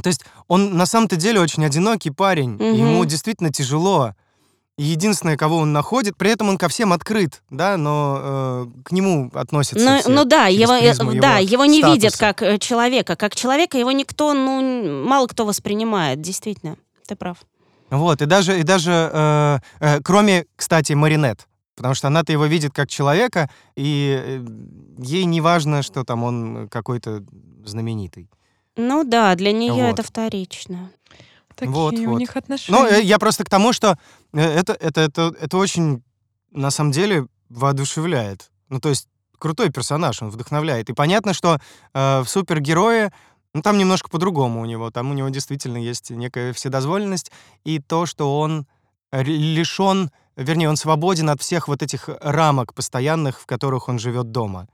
[0.02, 2.64] То есть он на самом-то деле очень одинокий парень, угу.
[2.64, 4.14] ему действительно тяжело.
[4.78, 8.92] И единственное, кого он находит, при этом он ко всем открыт, да, но э, к
[8.92, 9.84] нему относятся.
[9.84, 11.96] Ну, все ну да, его, э, его, да, его не статуса.
[11.96, 17.38] видят как э, человека, как человека его никто, ну мало кто воспринимает, действительно, ты прав.
[17.90, 22.72] Вот и даже и даже э, э, кроме, кстати, Маринет, потому что она-то его видит
[22.72, 24.46] как человека, и э,
[25.00, 27.24] ей не важно, что там он какой-то
[27.66, 28.30] знаменитый.
[28.78, 29.94] Ну да, для нее вот.
[29.94, 30.92] это вторично.
[31.56, 32.20] Такие вот, у вот.
[32.20, 32.78] них отношения.
[32.78, 33.98] Ну, я просто к тому, что
[34.34, 36.04] э, это, это, это, это очень,
[36.52, 38.52] на самом деле, воодушевляет.
[38.70, 39.08] Ну, то есть,
[39.40, 40.90] крутой персонаж, он вдохновляет.
[40.90, 41.60] И понятно, что
[41.94, 43.12] э, в супергерое,
[43.56, 44.92] ну, там немножко по-другому у него.
[44.92, 47.32] Там у него действительно есть некая вседозволенность.
[47.64, 48.68] И то, что он
[49.12, 54.68] лишен, вернее, он свободен от всех вот этих рамок постоянных, в которых он живет дома.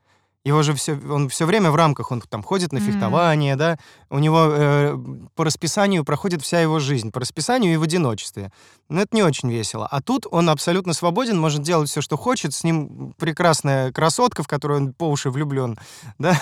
[0.45, 3.57] Его же все, он все время в рамках, он там ходит на фехтование, mm-hmm.
[3.57, 3.77] да,
[4.09, 4.97] у него э,
[5.35, 8.51] по расписанию проходит вся его жизнь, по расписанию и в одиночестве.
[8.89, 9.87] Но это не очень весело.
[9.89, 14.47] А тут он абсолютно свободен, может делать все, что хочет, с ним прекрасная красотка, в
[14.47, 15.77] которую он по уши влюблен,
[16.17, 16.37] да.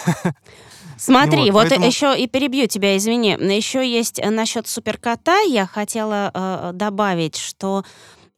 [0.98, 1.86] Смотри, вот, вот поэтому...
[1.86, 3.34] еще и перебью тебя, извини.
[3.34, 7.84] Еще есть э, насчет суперкота, я хотела э, добавить, что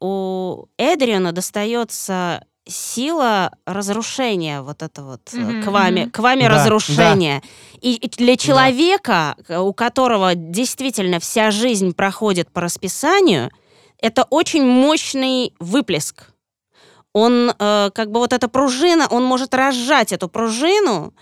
[0.02, 5.64] у Эдриана достается сила разрушения, вот это вот mm-hmm.
[5.64, 7.42] к вами, к вами да, разрушение.
[7.42, 7.80] Да.
[7.82, 9.62] И, для человека, да.
[9.62, 13.52] у которого действительно вся жизнь проходит по расписанию,
[14.00, 16.32] это очень мощный выплеск.
[17.14, 21.14] Он, э, как бы вот эта пружина, он может разжать эту пружину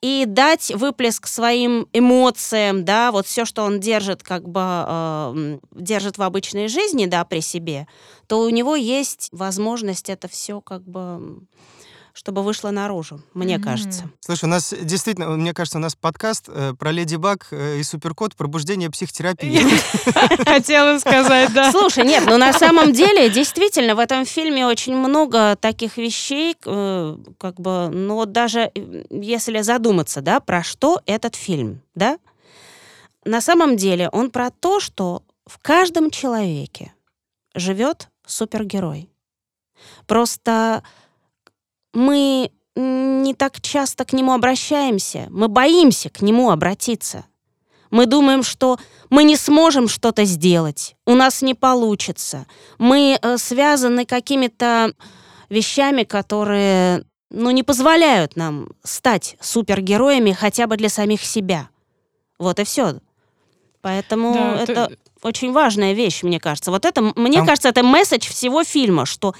[0.00, 6.18] и дать выплеск своим эмоциям, да, вот все, что он держит, как бы э, держит
[6.18, 7.88] в обычной жизни, да, при себе,
[8.28, 11.40] то у него есть возможность это все как бы
[12.18, 13.62] чтобы вышло наружу, мне mm-hmm.
[13.62, 14.10] кажется.
[14.18, 17.84] Слушай, у нас действительно, мне кажется, у нас подкаст э, про Леди Баг э, и
[17.84, 19.60] Суперкот «Пробуждение психотерапии».
[20.44, 21.70] Хотела сказать, да.
[21.70, 27.16] Слушай, нет, ну на самом деле, действительно, в этом фильме очень много таких вещей, э,
[27.38, 28.72] как бы, ну вот даже
[29.10, 32.18] если задуматься, да, про что этот фильм, да,
[33.24, 36.92] на самом деле он про то, что в каждом человеке
[37.54, 39.08] живет супергерой.
[40.08, 40.82] Просто
[41.92, 47.24] мы не так часто к нему обращаемся, мы боимся к нему обратиться.
[47.90, 48.78] Мы думаем, что
[49.10, 52.46] мы не сможем что-то сделать, у нас не получится.
[52.78, 54.92] Мы э, связаны какими-то
[55.48, 61.70] вещами, которые ну, не позволяют нам стать супергероями хотя бы для самих себя.
[62.38, 63.00] Вот и все.
[63.80, 64.98] Поэтому да, это ты...
[65.22, 66.70] очень важная вещь, мне кажется.
[66.70, 67.46] Вот это, мне Там...
[67.46, 69.34] кажется, это месседж всего фильма, что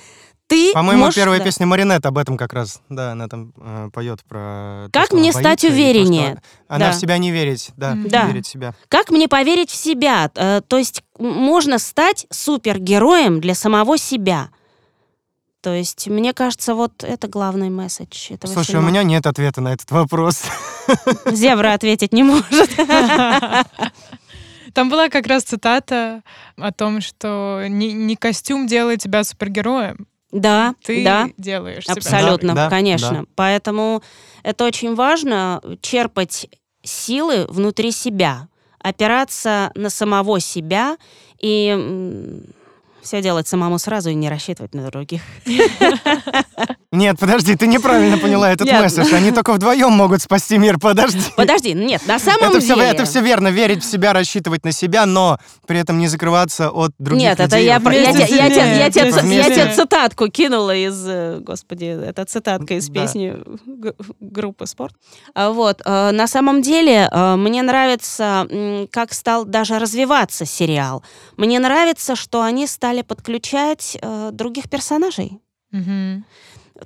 [0.49, 1.17] ты По-моему, можешь...
[1.17, 1.45] первая да.
[1.45, 2.81] песня Маринет об этом как раз.
[2.89, 4.89] Да, она там э, поет про...
[4.93, 6.37] Как то, мне стать увереннее?
[6.37, 6.93] То, она да.
[6.93, 8.27] в себя не верить, да, да.
[8.27, 8.75] верить в себя.
[8.89, 10.31] Как мне поверить в себя?
[10.35, 14.49] Э, то есть можно стать супергероем для самого себя.
[15.61, 18.87] То есть, мне кажется, вот это главный месседж этого Слушай, фильма.
[18.87, 20.45] у меня нет ответа на этот вопрос.
[21.27, 22.71] Зебра ответить не может.
[24.73, 26.23] Там была как раз цитата
[26.57, 31.85] о том, что не, не костюм делает тебя супергероем, да, ты да, делаешь.
[31.87, 33.23] Абсолютно, да, конечно.
[33.23, 33.25] Да.
[33.35, 34.03] Поэтому
[34.43, 36.49] это очень важно черпать
[36.83, 38.49] силы внутри себя,
[38.81, 40.97] опираться на самого себя
[41.41, 42.43] и
[43.09, 45.23] все делать самому сразу и не рассчитывать на других.
[46.93, 48.81] Нет, подожди, ты неправильно поняла этот нет.
[48.81, 49.15] месседж.
[49.15, 50.79] Они только вдвоем могут спасти мир.
[50.79, 51.21] Подожди.
[51.37, 52.75] Подожди, нет, на самом это деле.
[52.75, 56.71] Все, это все верно, верить в себя, рассчитывать на себя, но при этом не закрываться
[56.71, 57.63] от других нет, людей.
[57.63, 61.85] Нет, это я, я, я, я, я, тебе, я тебе цитатку кинула из, э, господи,
[61.85, 63.93] это цитатка из песни да.
[64.21, 64.95] группы «Спорт».
[65.35, 68.49] А вот, э, на самом деле, э, мне нравится,
[68.91, 71.05] как стал даже развиваться сериал.
[71.37, 73.99] Мне нравится, что они стали подключать
[74.33, 75.41] других персонажей.
[75.73, 76.25] Угу.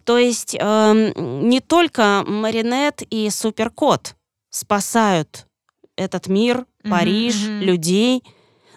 [0.04, 4.16] То есть э, не только Маринет и Суперкот
[4.50, 5.46] спасают
[5.96, 7.60] этот мир, Париж, mm-hmm.
[7.60, 8.24] людей,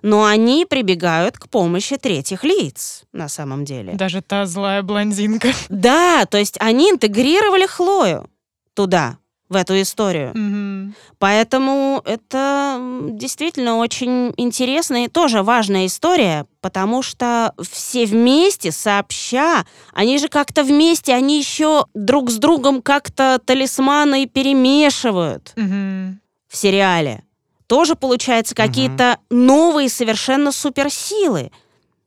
[0.02, 3.94] но они прибегают к помощи третьих лиц на самом деле.
[3.94, 5.54] Даже та злая блондинка.
[5.70, 8.30] Да, то есть они интегрировали Хлою
[8.74, 9.18] туда
[9.50, 10.32] в эту историю.
[10.34, 10.94] Mm-hmm.
[11.20, 12.80] Поэтому это
[13.12, 20.64] действительно очень интересная и тоже важная история, потому что все вместе, сообща, они же как-то
[20.64, 26.14] вместе, они еще друг с другом как-то талисманы перемешивают mm-hmm.
[26.48, 27.24] в сериале.
[27.68, 29.36] Тоже получается какие-то mm-hmm.
[29.36, 31.52] новые совершенно суперсилы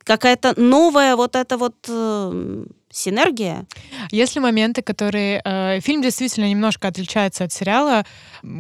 [0.09, 3.67] какая-то новая вот эта вот э, синергия.
[4.11, 5.41] Есть ли моменты, которые...
[5.45, 8.05] Э, фильм действительно немножко отличается от сериала,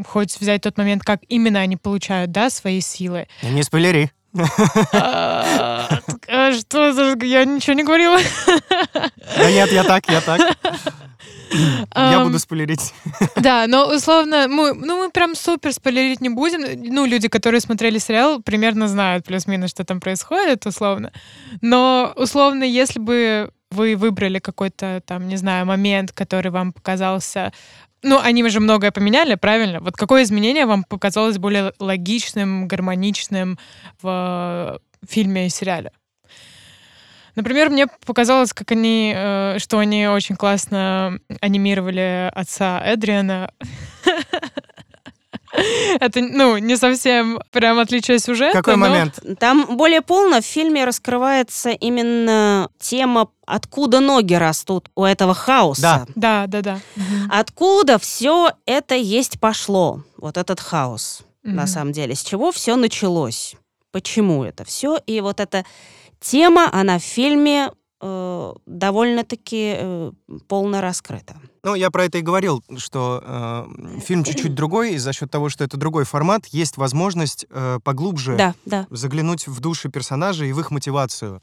[0.06, 3.28] хоть взять тот момент, как именно они получают, да, свои силы.
[3.42, 4.10] Не спойлери.
[4.92, 7.16] А, а что?
[7.22, 8.18] Я ничего не говорила.
[9.36, 10.40] Да нет, я так, я так.
[11.96, 12.92] Я буду спойлерить.
[13.36, 16.60] Да, но условно, мы, ну мы прям супер спойлерить не будем.
[16.92, 21.12] Ну, люди, которые смотрели сериал, примерно знают плюс-минус, что там происходит, условно.
[21.60, 27.52] Но, условно, если бы вы выбрали какой-то там, не знаю, момент, который вам показался
[28.02, 29.80] ну, они же многое поменяли, правильно?
[29.80, 33.58] Вот какое изменение вам показалось более логичным, гармоничным
[34.00, 35.90] в фильме и сериале?
[37.34, 43.52] Например, мне показалось, как они, э, что они очень классно анимировали отца Эдриана.
[46.00, 48.58] Это, ну, не совсем прям отличие сюжета.
[48.58, 48.88] Какой но...
[48.88, 49.20] момент?
[49.38, 56.06] Там более полно в фильме раскрывается именно тема, откуда ноги растут у этого хаоса.
[56.14, 56.62] Да, да, да.
[56.62, 56.80] да.
[57.30, 61.52] Откуда все это есть пошло, вот этот хаос, mm-hmm.
[61.52, 62.14] на самом деле.
[62.14, 63.54] С чего все началось?
[63.90, 64.98] Почему это все?
[65.06, 65.64] И вот эта
[66.20, 70.12] тема, она в фильме э, довольно-таки э,
[70.46, 71.36] полно раскрыта.
[71.62, 75.48] Ну, я про это и говорил, что э, фильм чуть-чуть другой, и за счет того,
[75.48, 78.86] что это другой формат, есть возможность э, поглубже да, да.
[78.90, 81.42] заглянуть в души персонажей и в их мотивацию.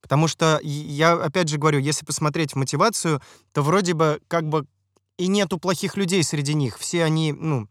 [0.00, 3.20] Потому что я, опять же говорю, если посмотреть мотивацию,
[3.52, 4.66] то вроде бы как бы
[5.16, 6.78] и нету плохих людей среди них.
[6.78, 7.68] Все они, ну,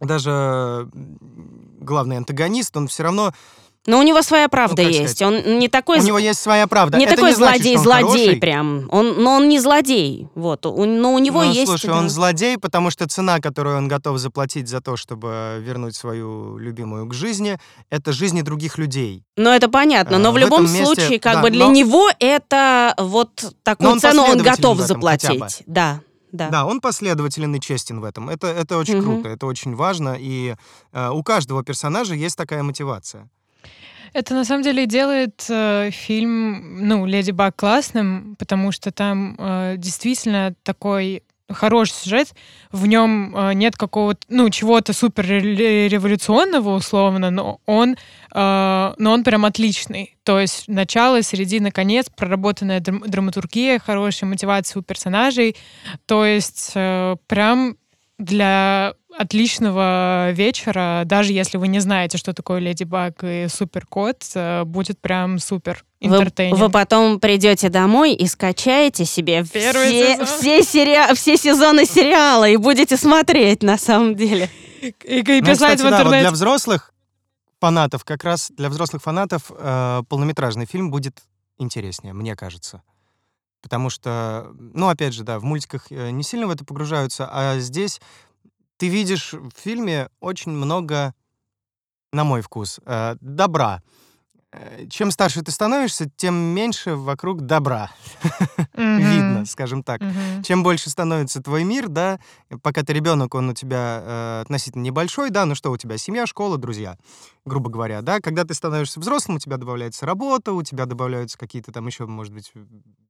[0.00, 3.32] даже главный антагонист, он все равно
[3.86, 5.16] но у него своя правда ну, есть.
[5.16, 5.44] Сказать?
[5.46, 6.00] Он не такой...
[6.00, 6.96] У него есть своя правда.
[6.96, 8.88] Не Это такой не злодей, значит, злодей прям.
[8.90, 10.28] Он, но он не злодей.
[10.34, 10.64] Вот.
[10.64, 11.66] Но у него ну, есть...
[11.66, 11.98] слушай, да.
[11.98, 17.06] он злодей, потому что цена, которую он готов заплатить за то, чтобы вернуть свою любимую
[17.06, 17.58] к жизни,
[17.90, 19.22] это жизни других людей.
[19.36, 20.18] Ну, это понятно.
[20.18, 21.72] Но а, в, в любом месте, случае, как да, бы для но...
[21.72, 25.62] него это вот такую он цену он готов этом, заплатить.
[25.66, 26.00] Да.
[26.32, 26.48] Да.
[26.48, 28.28] да, он последователен и честен в этом.
[28.28, 29.04] Это, это очень угу.
[29.04, 30.16] круто, это очень важно.
[30.18, 30.56] И
[30.92, 33.30] э, у каждого персонажа есть такая мотивация.
[34.14, 39.74] Это на самом деле делает э, фильм, ну, Леди Баг классным, потому что там э,
[39.76, 42.28] действительно такой хороший сюжет,
[42.70, 47.96] в нем э, нет какого-то, ну, чего-то супер революционного условно, но он,
[48.32, 50.16] э, но он прям отличный.
[50.22, 55.56] То есть начало, середина, конец, проработанная драм- драматургия, хорошая мотивация у персонажей.
[56.06, 57.76] То есть э, прям
[58.18, 64.24] для отличного вечера, даже если вы не знаете, что такое Леди Баг и Супер Кот,
[64.34, 71.14] э, будет прям супер вы, вы потом придете домой и скачаете себе все, все, сери...
[71.14, 74.50] все сезоны сериала и будете смотреть на самом деле.
[74.80, 76.04] И, и писать ну, кстати, в интернете.
[76.04, 76.92] Да, вот для взрослых
[77.60, 81.22] фанатов, как раз для взрослых фанатов э, полнометражный фильм будет
[81.58, 82.82] интереснее, мне кажется.
[83.62, 87.58] Потому что, ну, опять же, да, в мультиках э, не сильно в это погружаются, а
[87.58, 88.00] здесь
[88.76, 91.14] ты видишь в фильме очень много,
[92.12, 93.82] на мой вкус, э, добра.
[94.54, 97.90] Э, чем старше ты становишься, тем меньше вокруг добра
[98.76, 100.00] видно, скажем так.
[100.00, 100.42] Mm-hmm.
[100.44, 102.20] Чем больше становится твой мир, да,
[102.62, 106.26] пока ты ребенок, он у тебя э, относительно небольшой, да, ну что у тебя семья,
[106.26, 106.96] школа, друзья,
[107.44, 108.20] грубо говоря, да.
[108.20, 112.32] Когда ты становишься взрослым, у тебя добавляется работа, у тебя добавляются какие-то там еще, может
[112.32, 112.52] быть,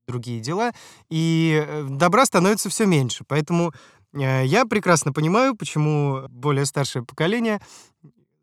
[0.07, 0.73] другие дела,
[1.11, 3.25] и э, добра становится все меньше.
[3.27, 3.73] Поэтому
[4.43, 7.61] я прекрасно понимаю, почему более старшее поколение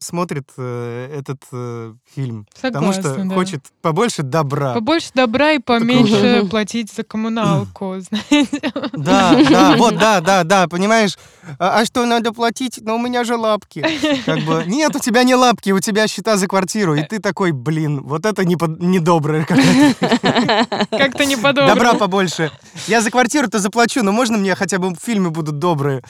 [0.02, 2.48] смотрит э, этот э, фильм.
[2.60, 3.36] Согласна, потому что да.
[3.36, 4.74] хочет побольше добра.
[4.74, 8.72] Побольше добра и поменьше платить за коммуналку, знаете.
[8.94, 11.18] Да, да, вот, да, да, да, понимаешь?
[11.60, 12.80] А, а что надо платить?
[12.82, 13.86] Но у меня же лапки.
[14.26, 16.96] Как бы, нет, у тебя не лапки, у тебя счета за квартиру.
[16.96, 20.88] И ты такой, блин, вот это не недоброе какая-то.
[20.98, 22.52] Как-то не по Добра побольше.
[22.88, 26.02] Я за квартиру-то заплачу, но можно мне хотя бы фильмы будут добрые?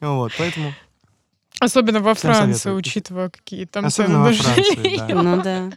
[0.00, 0.72] Вот, поэтому...
[1.60, 5.22] Особенно во Франции, учитывая, какие там Особенно цены во Франции, да.
[5.22, 5.70] Ну да.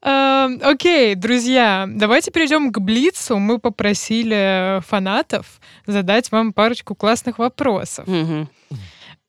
[0.00, 3.38] Эм, окей, друзья, давайте перейдем к Блицу.
[3.38, 8.08] Мы попросили фанатов задать вам парочку классных вопросов.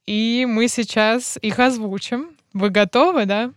[0.05, 2.29] И мы сейчас их озвучим.
[2.53, 3.51] Вы готовы, да?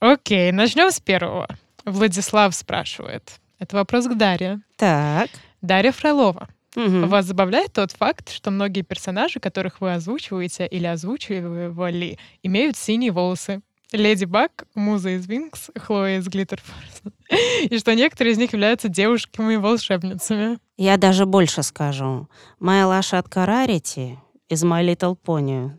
[0.00, 1.46] Окей, начнем с первого.
[1.84, 3.38] Владислав спрашивает.
[3.58, 4.60] Это вопрос к Дарье.
[4.76, 5.28] Так.
[5.60, 6.48] Дарья Фролова.
[6.76, 7.06] Угу.
[7.06, 13.62] Вас забавляет тот факт, что многие персонажи, которых вы озвучиваете или озвучивали, имеют синие волосы?
[13.92, 16.60] Леди Баг, Муза из Винкс, Хлоя из Глиттер
[17.70, 20.58] И что некоторые из них являются девушками-волшебницами.
[20.76, 22.28] Я даже больше скажу.
[22.58, 25.70] Моя лошадка Рарити из My Little Pony.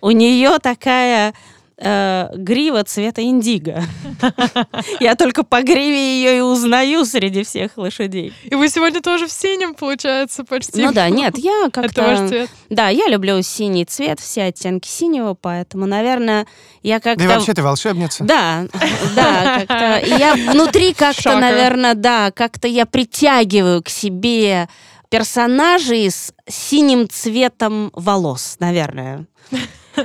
[0.00, 1.32] У нее такая
[1.80, 3.82] э, грива цвета индиго.
[5.00, 8.32] Я только по гриве ее и узнаю среди всех лошадей.
[8.44, 10.84] И вы сегодня тоже в синем, получается, почти.
[10.84, 12.46] Ну да, нет, я как-то...
[12.68, 16.46] Да, я люблю синий цвет, все оттенки синего, поэтому, наверное,
[16.82, 17.24] я как-то...
[17.24, 18.24] Да и вообще ты волшебница.
[18.24, 18.66] Да,
[19.16, 20.06] да, как-то...
[20.06, 24.68] Я внутри как-то, наверное, да, как-то я притягиваю к себе
[25.08, 29.26] персонажей с синим цветом волос, наверное.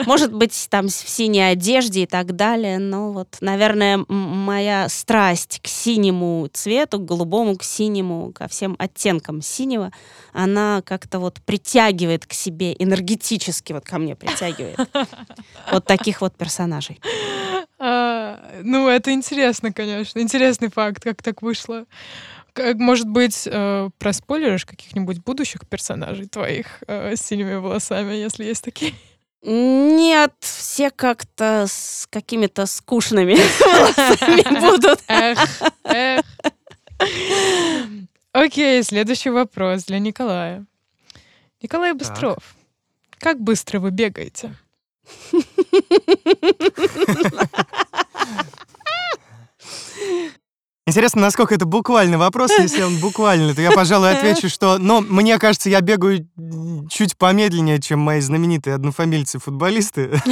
[0.05, 2.79] Может быть, там в синей одежде и так далее.
[2.79, 9.41] Но вот, наверное, моя страсть к синему цвету, к голубому, к синему, ко всем оттенкам
[9.41, 9.91] синего,
[10.33, 14.79] она как-то вот притягивает к себе, энергетически вот ко мне притягивает.
[15.71, 16.99] Вот таких вот персонажей.
[17.77, 20.19] А, ну, это интересно, конечно.
[20.19, 21.85] Интересный факт, как так вышло.
[22.53, 28.63] Как, может быть, э, проспойлеришь каких-нибудь будущих персонажей твоих э, с синими волосами, если есть
[28.63, 28.93] такие?
[29.47, 34.99] Нет, все как-то с какими-то скучными волосами будут.
[38.31, 40.65] Окей, следующий вопрос для Николая.
[41.61, 42.55] Николай Быстров,
[43.19, 44.55] как быстро вы бегаете?
[50.87, 52.51] Интересно, насколько это буквальный вопрос.
[52.59, 54.77] Если он буквальный, то я, пожалуй, отвечу, что...
[54.77, 56.27] Но мне кажется, я бегаю
[56.91, 60.21] чуть помедленнее, чем мои знаменитые однофамильцы-футболисты.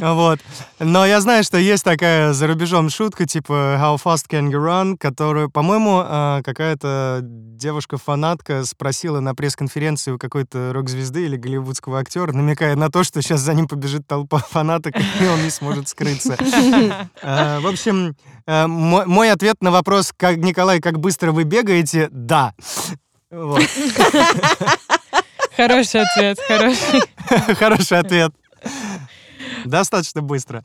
[0.00, 0.40] Вот.
[0.78, 4.96] Но я знаю, что есть такая за рубежом шутка, типа «How fast can you run?»,
[4.96, 12.76] которую, по-моему, а, какая-то девушка-фанатка спросила на пресс-конференции у какой-то рок-звезды или голливудского актера, намекая
[12.76, 16.36] на то, что сейчас за ним побежит толпа фанаток, и он не сможет скрыться.
[17.22, 18.14] А, в общем,
[18.48, 22.54] Э, мой, мой ответ на вопрос, как Николай, как быстро вы бегаете, да.
[25.54, 27.02] Хороший ответ, хороший.
[27.56, 28.32] Хороший ответ.
[29.66, 30.64] Достаточно быстро.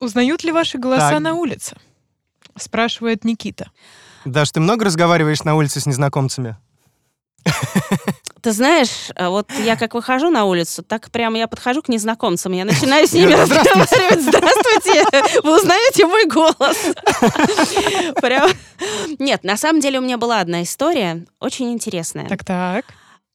[0.00, 1.20] Узнают ли ваши голоса так.
[1.20, 1.76] на улице?
[2.56, 3.70] Спрашивает Никита.
[4.24, 6.56] Даш, ты много разговариваешь на улице с незнакомцами?
[8.40, 12.52] Ты знаешь, э, вот я как выхожу на улицу, так прямо я подхожу к незнакомцам,
[12.52, 14.22] я начинаю с ними разговаривать.
[14.22, 16.78] Здравствуйте, вы узнаете мой голос?
[18.22, 18.50] Прям...
[19.18, 22.28] Нет, на самом деле у меня была одна история, очень интересная.
[22.28, 22.84] Так-так.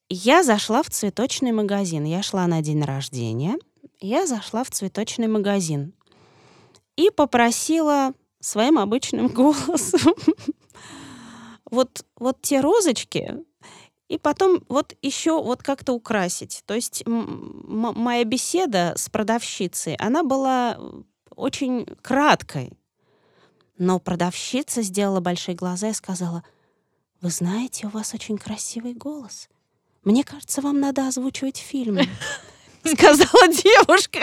[0.10, 2.04] Я зашла в цветочный магазин.
[2.06, 3.56] Я шла на день рождения.
[4.00, 5.94] Я зашла в цветочный магазин
[6.96, 10.14] и попросила своим обычным голосом
[11.72, 13.36] вот, вот те розочки,
[14.14, 16.62] и потом вот еще вот как-то украсить.
[16.68, 20.78] То есть моя беседа с продавщицей, она была
[21.36, 22.74] очень краткой.
[23.80, 26.44] Но продавщица сделала большие глаза и сказала,
[27.22, 29.50] «Вы знаете, у вас очень красивый голос.
[30.04, 31.98] Мне кажется, вам надо озвучивать фильм».
[32.86, 34.20] Сказала девушка.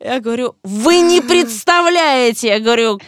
[0.00, 2.48] Я говорю, вы не представляете.
[2.48, 3.00] Я говорю,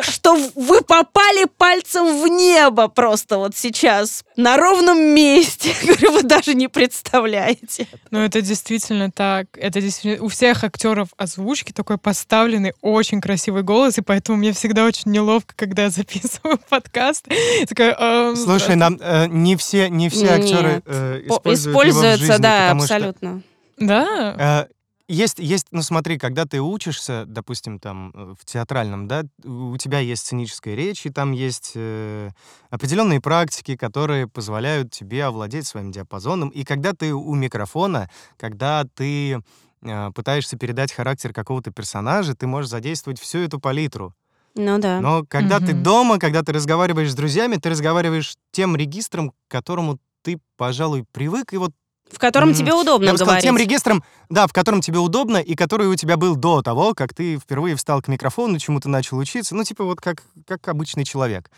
[0.00, 5.74] что вы попали пальцем в небо просто вот сейчас, на ровном месте.
[5.82, 7.86] Говорю, вы даже не представляете.
[8.10, 9.46] Ну, это действительно так.
[9.56, 10.24] Это действительно...
[10.24, 15.54] У всех актеров озвучки такой поставленный, очень красивый голос, и поэтому мне всегда очень неловко,
[15.56, 17.26] когда я записываю подкаст.
[17.68, 22.18] Такая, э, Слушай, нам э, не все, не все актеры э, используют Используются, его в
[22.18, 23.42] жизни, да, абсолютно.
[23.76, 24.68] Что, да?
[25.10, 30.00] Есть, есть, ну смотри, когда ты учишься, допустим, там э, в театральном, да, у тебя
[30.00, 32.28] есть сценическая речь, и там есть э,
[32.68, 36.50] определенные практики, которые позволяют тебе овладеть своим диапазоном.
[36.50, 39.40] И когда ты у микрофона, когда ты
[39.80, 44.14] э, пытаешься передать характер какого-то персонажа, ты можешь задействовать всю эту палитру.
[44.54, 45.00] Ну да.
[45.00, 45.66] Но когда угу.
[45.66, 51.06] ты дома, когда ты разговариваешь с друзьями, ты разговариваешь тем регистром, к которому ты, пожалуй,
[51.12, 51.72] привык, и вот
[52.12, 55.54] в котором тебе удобно Я бы сказал, тем регистром, да, в котором тебе удобно, и
[55.54, 59.54] который у тебя был до того, как ты впервые встал к микрофону, чему-то начал учиться.
[59.54, 61.50] Ну, типа вот как, как обычный человек.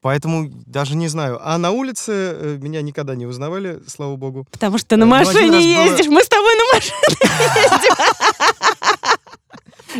[0.00, 1.40] Поэтому даже не знаю.
[1.42, 4.46] А на улице э, меня никогда не узнавали, слава богу.
[4.50, 6.06] Потому что ты на э, машине ездишь.
[6.06, 6.16] Было...
[6.16, 6.94] Мы с тобой на машине
[7.72, 7.94] ездим.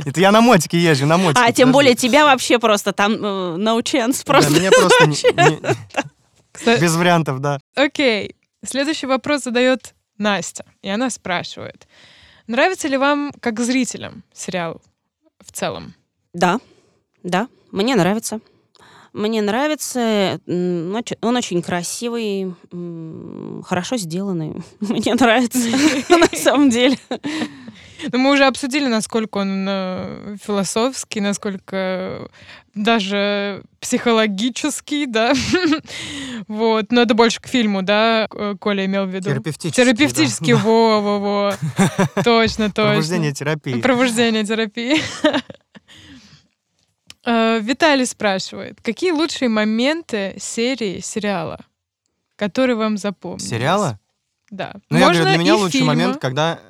[0.04, 1.40] Это я на мотике езжу, на мотике.
[1.42, 3.16] А тем более тебя вообще просто там э,
[3.56, 4.26] no chance.
[4.26, 5.06] Просто меня просто
[6.80, 7.58] без вариантов, да.
[7.74, 8.36] Окей.
[8.66, 11.86] Следующий вопрос задает Настя, и она спрашивает,
[12.46, 14.80] нравится ли вам как зрителям сериал
[15.40, 15.94] в целом?
[16.32, 16.60] Да,
[17.22, 18.40] да, мне нравится.
[19.14, 22.52] Мне нравится, он очень красивый,
[23.64, 24.54] хорошо сделанный.
[24.80, 25.58] Мне нравится,
[26.08, 26.98] на самом деле.
[28.10, 32.28] Но мы уже обсудили, насколько он э, философский, насколько
[32.74, 35.32] даже психологический, да.
[36.48, 36.90] вот.
[36.90, 38.26] Но это больше к фильму, да,
[38.58, 39.30] Коля имел в виду.
[39.30, 39.84] Терапевтический.
[39.84, 40.58] Терапевтический, да.
[40.58, 41.54] во-во-во.
[42.24, 42.72] Точно, точно.
[42.72, 43.80] Пробуждение терапии.
[43.80, 45.00] Пробуждение терапии.
[47.24, 51.60] Э, Виталий спрашивает, какие лучшие моменты серии, сериала,
[52.36, 53.48] которые вам запомнились?
[53.48, 53.98] Сериала?
[54.50, 54.74] Да.
[54.90, 55.94] Ну, я говорю, для меня лучший фильма.
[55.94, 56.60] момент, когда,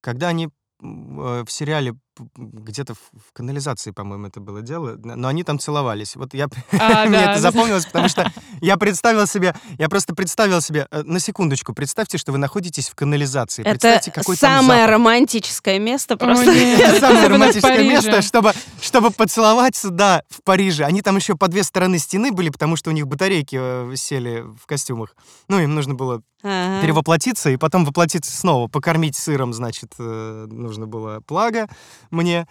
[0.00, 0.50] когда они э,
[0.82, 1.94] в сериале
[2.36, 6.16] где-то в канализации, по-моему, это было дело, но они там целовались.
[6.16, 8.30] Вот я а, мне это запомнилось, потому что
[8.60, 12.94] я представил себе, я просто представил себе, э, на секундочку, представьте, что вы находитесь в
[12.94, 13.64] канализации.
[13.64, 14.00] Это
[14.34, 16.50] самое романтическое место просто.
[17.00, 20.84] Самое романтическое место, чтобы, чтобы поцеловаться, да, в Париже.
[20.84, 24.44] Они там еще по две стороны стены были, потому что у них батарейки э, сели
[24.60, 25.14] в костюмах.
[25.48, 26.82] Ну, им нужно было ага.
[26.82, 28.68] перевоплотиться и потом воплотиться снова.
[28.68, 31.68] Покормить сыром, значит, э, нужно было плага
[32.10, 32.46] мне.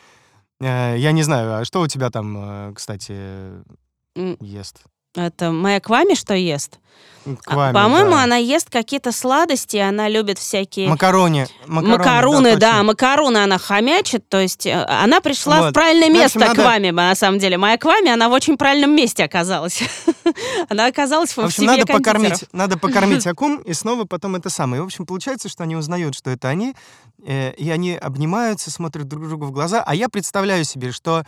[0.59, 3.13] Э, я не знаю, а что у тебя там, э, кстати,
[4.15, 4.83] ест?
[5.15, 6.79] Это моя Квами что ест?
[7.43, 8.23] Квами, По-моему, да.
[8.23, 10.89] она ест какие-то сладости, она любит всякие...
[10.89, 11.47] Макарони.
[11.67, 15.69] Макароны, макаруны да, да, макаруны она хомячит, то есть э, она пришла вот.
[15.69, 17.57] в правильное место общем, к вами, на самом деле.
[17.57, 19.83] Моя Квами, она в очень правильном месте оказалась.
[20.69, 24.79] она оказалась в, в общем, надо покормить, надо покормить акум, и снова потом это самое.
[24.79, 26.73] И, в общем, получается, что они узнают, что это они,
[27.25, 31.25] э, и они обнимаются, смотрят друг другу в глаза, а я представляю себе, что а,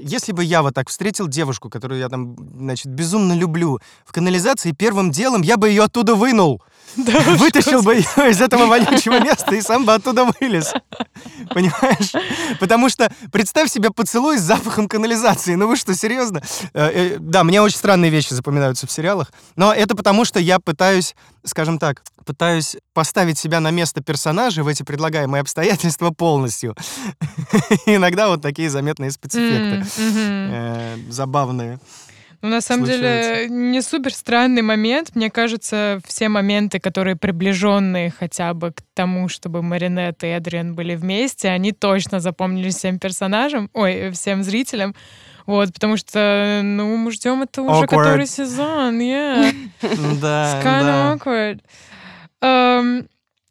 [0.00, 4.72] если бы я вот так встретил девушку, которую я там, значит, безумно люблю, в канализации,
[4.72, 6.62] первым делом я бы ее оттуда вынул.
[6.96, 10.72] Да Вытащил бы ее из этого вонючего места и сам бы оттуда вылез.
[11.50, 12.12] Понимаешь?
[12.58, 15.54] Потому что представь себе поцелуй с запахом канализации.
[15.54, 16.42] Ну вы что, серьезно?
[16.74, 19.32] Э, э, да, мне очень странные вещи запоминаются в сериалах.
[19.56, 21.14] Но это потому, что я пытаюсь,
[21.44, 26.76] скажем так, пытаюсь поставить себя на место персонажа в эти предлагаемые обстоятельства полностью.
[27.86, 29.86] Иногда вот такие заметные спецэффекты.
[29.98, 31.78] Э, забавные.
[32.42, 33.34] Ну, на самом случается.
[33.34, 35.14] деле, не супер странный момент.
[35.14, 40.94] Мне кажется, все моменты, которые приближенные хотя бы к тому, чтобы Маринет и Эдриан были
[40.94, 44.94] вместе, они точно запомнились всем персонажам, ой, всем зрителям.
[45.46, 47.86] Вот, потому что, ну, мы ждем это уже awkward.
[47.88, 49.52] который сезон, yeah.
[50.20, 51.14] Да, да.
[51.14, 51.60] awkward.
[52.42, 53.06] Um,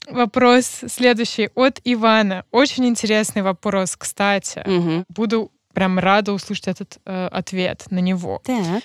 [0.10, 2.44] вопрос следующий от Ивана.
[2.52, 4.64] Очень интересный вопрос, кстати.
[4.66, 5.06] Угу.
[5.10, 8.42] Буду прям рада услышать этот э, ответ на него.
[8.46, 8.84] Так.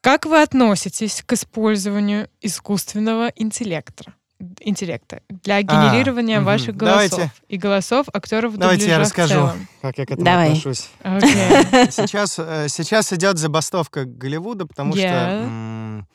[0.00, 4.14] Как вы относитесь к использованию искусственного интеллекта?
[4.60, 9.50] интеллекта для а, генерирования а, ваших голосов давайте, и голосов актеров Давайте я расскажу,
[9.80, 10.48] как я к этому Давай.
[10.48, 10.88] отношусь.
[11.00, 11.90] Okay.
[11.92, 16.00] Сейчас, э, сейчас идет забастовка Голливуда, потому yeah.
[16.00, 16.06] что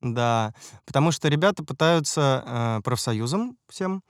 [0.00, 0.54] да,
[0.86, 4.02] потому что ребята пытаются э, профсоюзом всем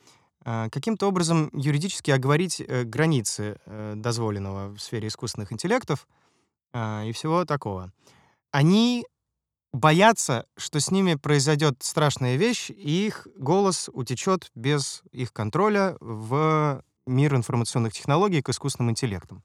[0.71, 6.07] каким-то образом юридически оговорить э, границы э, дозволенного в сфере искусственных интеллектов
[6.73, 7.93] э, и всего такого.
[8.51, 9.05] Они
[9.73, 16.83] боятся, что с ними произойдет страшная вещь, и их голос утечет без их контроля в
[17.07, 19.43] мир информационных технологий к искусственным интеллектам.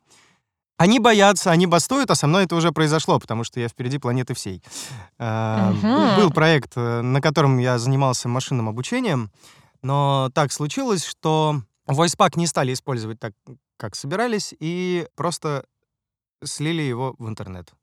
[0.78, 4.34] Они боятся, они бастуют, а со мной это уже произошло, потому что я впереди планеты
[4.34, 4.62] всей.
[5.20, 6.16] Uh-huh.
[6.18, 9.32] Был проект, э, на котором я занимался машинным обучением,
[9.84, 13.34] но так случилось, что VoicePack не стали использовать так,
[13.78, 15.66] как собирались, и просто
[16.44, 17.74] слили его в интернет.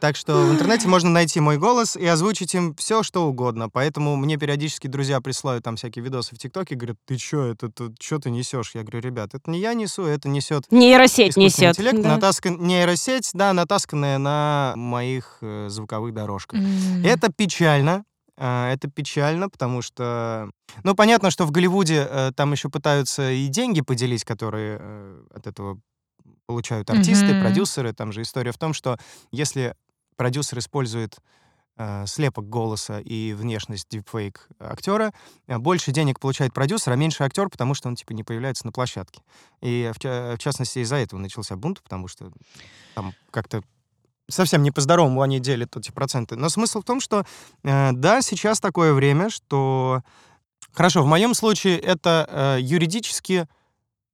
[0.00, 3.68] Так что в интернете можно найти мой голос и озвучить им все, что угодно.
[3.68, 7.92] Поэтому мне периодически друзья присылают там всякие видосы в ТикТоке, говорят, ты что, это, это
[8.00, 8.70] что ты несешь?
[8.74, 11.78] Я говорю, ребят, это не я несу, это несет нейросеть несет.
[11.78, 12.14] Интеллект, да.
[12.14, 12.58] натаскан...
[12.66, 16.60] нейросеть, да, натасканная на моих э, звуковых дорожках.
[16.60, 17.06] Mm.
[17.06, 18.04] Это печально,
[18.40, 20.50] э, это печально, потому что...
[20.82, 25.46] Ну, понятно, что в Голливуде э, там еще пытаются и деньги поделить, которые э, от
[25.46, 25.78] этого
[26.46, 27.40] получают артисты, mm-hmm.
[27.42, 27.92] продюсеры.
[27.92, 28.98] Там же история в том, что
[29.30, 29.76] если
[30.16, 31.16] продюсер использует
[31.76, 35.12] э, слепок голоса и внешность дипфейк актера,
[35.46, 38.72] э, больше денег получает продюсер, а меньше актер, потому что он типа не появляется на
[38.72, 39.22] площадке.
[39.60, 42.32] И в, в частности из-за этого начался бунт, потому что
[42.94, 43.62] там как-то
[44.30, 46.36] совсем не по-здоровому они делят эти проценты.
[46.36, 47.24] Но смысл в том, что
[47.62, 50.02] э, да, сейчас такое время, что...
[50.72, 53.48] Хорошо, в моем случае это э, юридически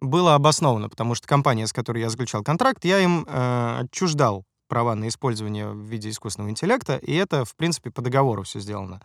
[0.00, 4.94] было обосновано, потому что компания, с которой я заключал контракт, я им э, отчуждал права
[4.94, 9.00] на использование в виде искусственного интеллекта, и это, в принципе, по договору все сделано.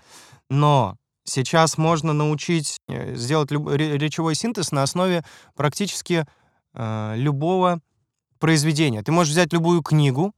[0.49, 5.23] Но сейчас можно научить э, сделать люб- речевой синтез на основе
[5.55, 6.25] практически
[6.73, 7.79] э, любого
[8.39, 9.03] произведения.
[9.03, 10.33] Ты можешь взять любую книгу,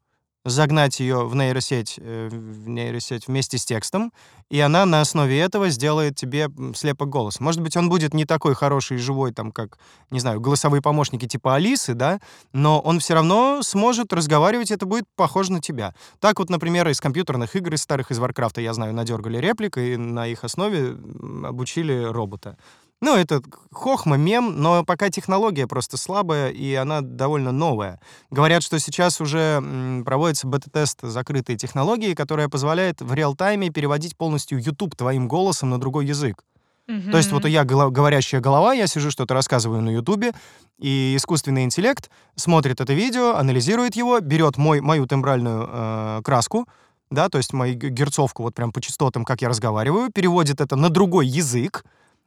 [0.46, 4.12] загнать ее в нейросеть, э, в нейросеть вместе с текстом,
[4.50, 7.40] и она на основе этого сделает тебе слепок голос.
[7.40, 9.78] Может быть, он будет не такой хороший и живой, там, как,
[10.12, 12.20] не знаю, голосовые помощники типа Алисы, да,
[12.52, 15.94] но он все равно сможет разговаривать, это будет похоже на тебя.
[16.20, 19.96] Так вот, например, из компьютерных игр, из старых из Варкрафта, я знаю, надергали реплик, и
[19.98, 20.98] на их основе
[21.44, 22.58] обучили робота.
[23.04, 28.00] Ну, это хохма, мем, но пока технология просто слабая, и она довольно новая.
[28.32, 29.62] Говорят, что сейчас уже
[30.06, 36.06] проводится бета-тест закрытой технологии, которая позволяет в реал-тайме переводить полностью YouTube твоим голосом на другой
[36.06, 36.46] язык.
[36.88, 37.12] Mm-hmm.
[37.12, 40.32] То есть вот я говорящая голова, я сижу, что-то рассказываю на Ютубе,
[40.80, 46.70] и искусственный интеллект смотрит это видео, анализирует его, берет мой, мою тембральную э, краску,
[47.12, 50.90] да, то есть мою герцовку вот прям по частотам, как я разговариваю, переводит это на
[50.90, 51.84] другой язык,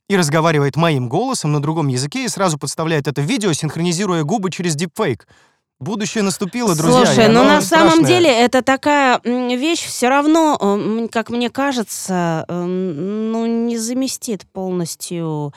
[0.08, 4.76] и разговаривает моим голосом на другом языке и сразу подставляет это видео, синхронизируя губы через
[4.76, 5.26] дипфейк.
[5.78, 7.04] Будущее наступило, друзья.
[7.04, 7.90] Слушай, ну на страшное.
[7.90, 15.52] самом деле это такая вещь все равно, как мне кажется, э, ну не заместит полностью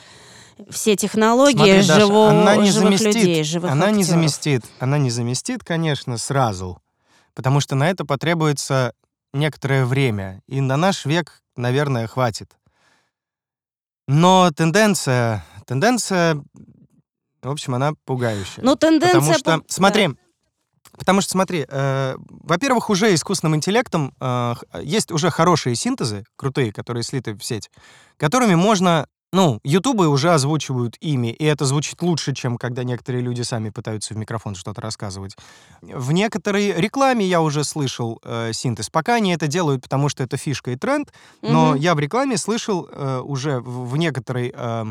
[0.68, 3.96] все технологии Смотри, Даша, живо, она не живых заместит, людей, живых Она актеров.
[3.96, 6.82] не заместит, она не заместит, конечно, сразу,
[7.34, 8.92] потому что на это потребуется
[9.32, 12.50] некоторое время, и на наш век, наверное, хватит.
[14.08, 16.42] Но тенденция, тенденция,
[17.42, 18.62] в общем, она пугающая.
[18.64, 19.20] Ну, тенденция...
[19.20, 20.14] Потому что, смотри, да.
[21.00, 27.04] Потому что, смотри, э, во-первых, уже искусственным интеллектом э, есть уже хорошие синтезы, крутые, которые
[27.04, 27.70] слиты в сеть,
[28.18, 33.42] которыми можно ну, ютубы уже озвучивают ими, и это звучит лучше, чем когда некоторые люди
[33.42, 35.36] сами пытаются в микрофон что-то рассказывать.
[35.82, 38.90] В некоторой рекламе я уже слышал э, синтез.
[38.90, 41.12] Пока они это делают, потому что это фишка и тренд,
[41.42, 41.78] но mm-hmm.
[41.78, 44.84] я в рекламе слышал э, уже в, в некоторой э,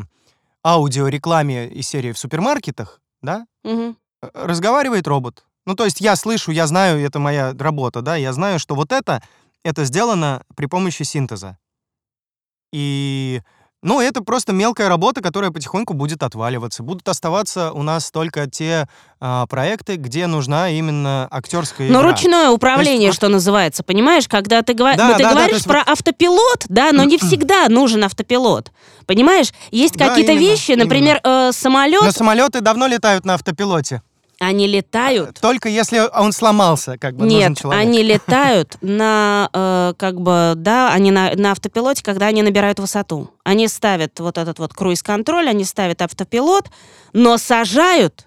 [0.64, 3.94] аудиорекламе из серии в супермаркетах, да, mm-hmm.
[4.32, 5.44] разговаривает робот.
[5.66, 8.90] Ну, то есть я слышу, я знаю, это моя работа, да, я знаю, что вот
[8.90, 9.22] это,
[9.62, 11.58] это сделано при помощи синтеза.
[12.72, 13.42] И
[13.82, 16.82] ну, это просто мелкая работа, которая потихоньку будет отваливаться.
[16.82, 18.88] Будут оставаться у нас только те
[19.20, 22.02] а, проекты, где нужна именно актерская игра.
[22.02, 24.28] Но ручное управление, есть, что называется, понимаешь?
[24.28, 24.96] Когда ты, говор...
[24.96, 25.88] да, ну, ты да, говоришь да, про есть...
[25.88, 28.70] автопилот, да, но не всегда нужен автопилот.
[29.06, 29.52] Понимаешь?
[29.70, 32.02] Есть да, какие-то вещи, например, э, самолет...
[32.02, 34.02] Но самолеты давно летают на автопилоте.
[34.40, 35.38] Они летают.
[35.40, 37.80] Только если он сломался, как бы Нет, человек.
[37.80, 43.30] они летают на, э, как бы, да, они на, на автопилоте, когда они набирают высоту.
[43.44, 46.70] Они ставят вот этот вот круиз-контроль, они ставят автопилот,
[47.12, 48.26] но сажают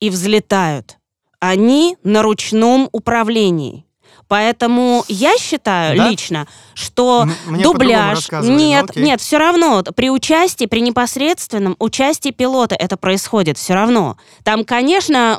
[0.00, 0.98] и взлетают
[1.44, 3.84] они на ручном управлении.
[4.28, 6.08] Поэтому я считаю да?
[6.08, 8.28] лично, что Мне дубляж...
[8.42, 9.82] Нет, ну, нет, все равно.
[9.82, 14.16] При участии, при непосредственном участии пилота это происходит все равно.
[14.42, 15.38] Там, конечно,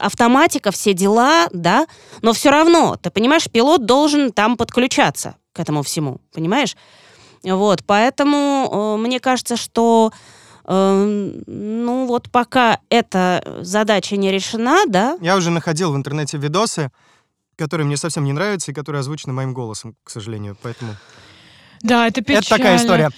[0.00, 1.86] автоматика, все дела, да,
[2.20, 6.76] но все равно, ты понимаешь, пилот должен там подключаться к этому всему, понимаешь?
[7.42, 10.12] Вот, поэтому э, мне кажется, что
[10.64, 15.18] э, ну вот пока эта задача не решена, да.
[15.20, 16.90] Я уже находил в интернете видосы,
[17.62, 20.56] которые мне совсем не нравятся и которые озвучены моим голосом, к сожалению.
[20.62, 20.96] Поэтому...
[21.82, 22.40] Да, это печально.
[22.40, 23.10] Это такая история.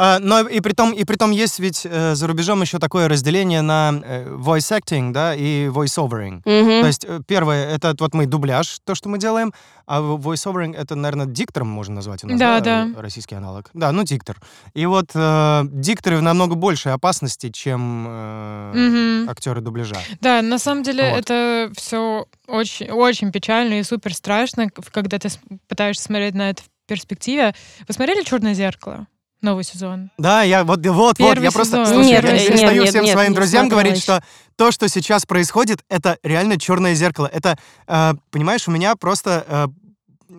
[0.00, 3.08] А, но и при том, и при том есть ведь э, за рубежом еще такое
[3.08, 6.40] разделение на э, voice acting, да, и voice overing.
[6.44, 6.80] Mm-hmm.
[6.80, 9.52] То есть э, первое это вот мы дубляж, то, что мы делаем,
[9.86, 13.02] а voice overing это, наверное, диктором можно назвать у нас, да, да, да.
[13.02, 13.70] российский аналог.
[13.74, 14.36] Да, ну диктор.
[14.72, 19.30] И вот э, дикторы в намного большей опасности, чем э, mm-hmm.
[19.30, 19.96] актеры дубляжа.
[20.20, 21.18] Да, на самом деле вот.
[21.18, 25.28] это все очень, очень печально и супер страшно, когда ты
[25.66, 27.52] пытаешься смотреть на это в перспективе.
[27.88, 29.08] Вы смотрели «Черное зеркало»?
[29.40, 30.10] Новый сезон.
[30.18, 33.04] Да, я вот, вот, Первый вот, я просто, слушай, нет, я нет, перестаю нет, всем
[33.04, 34.22] нет, своим нет, друзьям говорить, что
[34.56, 37.30] то, что сейчас происходит, это реально черное зеркало.
[37.32, 39.66] Это, э, понимаешь, у меня просто э,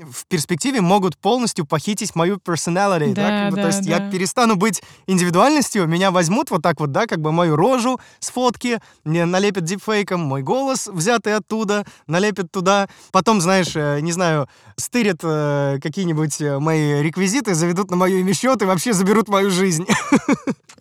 [0.06, 3.98] в перспективе могут полностью похитить мою personality, да, да, как бы, да то есть да.
[3.98, 8.30] я перестану быть индивидуальностью, меня возьмут вот так вот, да, как бы мою рожу с
[8.30, 14.48] фотки, мне налепят дипфейком, мой голос взятый оттуда, налепят туда, потом, знаешь, э, не знаю,
[14.76, 19.50] стырят э, какие-нибудь э, мои реквизиты, заведут на мое имя счет и вообще заберут мою
[19.50, 19.86] жизнь.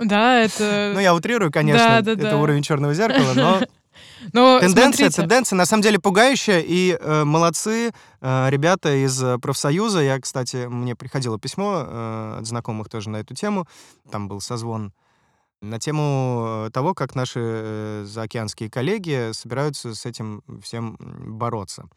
[0.01, 0.93] Да, это...
[0.95, 2.37] Ну, я утрирую, конечно, да, да, это да.
[2.37, 3.61] уровень черного зеркала, но
[4.33, 5.23] но тенденция, смотрите.
[5.23, 7.91] тенденция на самом деле пугающая, и э, молодцы
[8.21, 10.01] э, ребята из профсоюза.
[10.01, 13.67] Я, кстати, мне приходило письмо э, от знакомых тоже на эту тему.
[14.11, 14.93] Там был созвон
[15.61, 21.89] на тему э, того, как наши э, заокеанские коллеги собираются с этим всем бороться.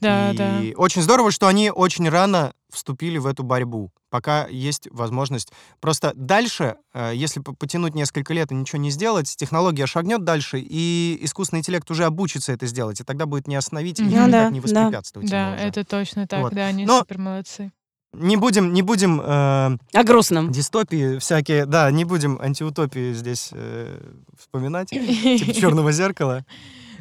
[0.00, 0.60] Да, и да.
[0.76, 5.52] очень здорово, что они очень рано вступили в эту борьбу, пока есть возможность.
[5.80, 11.18] Просто дальше, э, если потянуть несколько лет и ничего не сделать, технология шагнет дальше, и
[11.20, 14.60] искусственный интеллект уже обучится это сделать, и тогда будет не остановить и ну, да, не
[14.60, 15.30] воспрепятствовать.
[15.30, 16.54] Да, да это точно так, вот.
[16.54, 17.72] да, они Но супер молодцы.
[18.12, 19.20] Не будем, не будем...
[19.20, 20.52] Э, О грустном.
[20.52, 26.44] Дистопии всякие, да, не будем антиутопии здесь э, вспоминать, типа «Черного зеркала».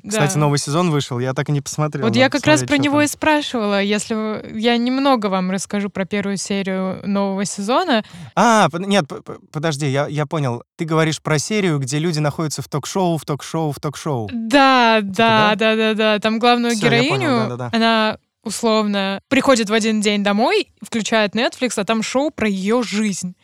[0.08, 0.40] Кстати, да.
[0.40, 2.06] новый сезон вышел, я так и не посмотрел.
[2.06, 3.04] Вот я как раз про него там.
[3.04, 3.82] и спрашивала.
[3.82, 8.04] Если я немного вам расскажу про первую серию нового сезона.
[8.36, 9.06] А, нет,
[9.52, 10.64] подожди, я, я понял.
[10.76, 14.30] Ты говоришь про серию, где люди находятся в ток-шоу, в ток-шоу, в ток-шоу.
[14.32, 16.20] Да, типа, да, да, да, да.
[16.20, 17.70] Там главную Всё, героиню, понял, да, да, да.
[17.74, 23.36] она условно приходит в один день домой, включает Netflix, а там шоу про ее жизнь.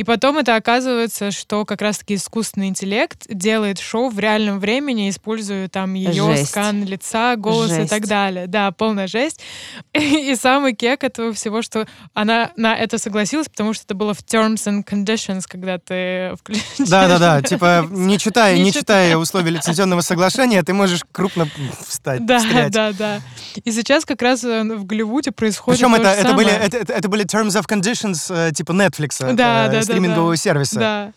[0.00, 5.68] И потом это оказывается, что как раз-таки искусственный интеллект делает шоу в реальном времени, используя
[5.68, 6.52] там ее жесть.
[6.52, 7.84] скан лица, голос жесть.
[7.84, 8.46] и так далее.
[8.46, 9.42] Да, полная жесть.
[9.92, 14.20] И самый кек этого всего, что она на это согласилась, потому что это было в
[14.20, 16.88] terms and conditions, когда ты включаешь.
[16.88, 21.46] Да-да-да, типа не читая, не читая условия лицензионного соглашения, ты можешь крупно
[21.86, 22.24] встать.
[22.24, 22.40] Да,
[22.70, 23.20] да, да.
[23.64, 27.26] И сейчас как раз э, в Голливуде происходит Причем это, это, были, это, это были
[27.26, 29.34] terms of conditions э, типа Netflix.
[29.34, 30.78] Да, да, стримингового да, сервиса.
[30.78, 31.12] Да.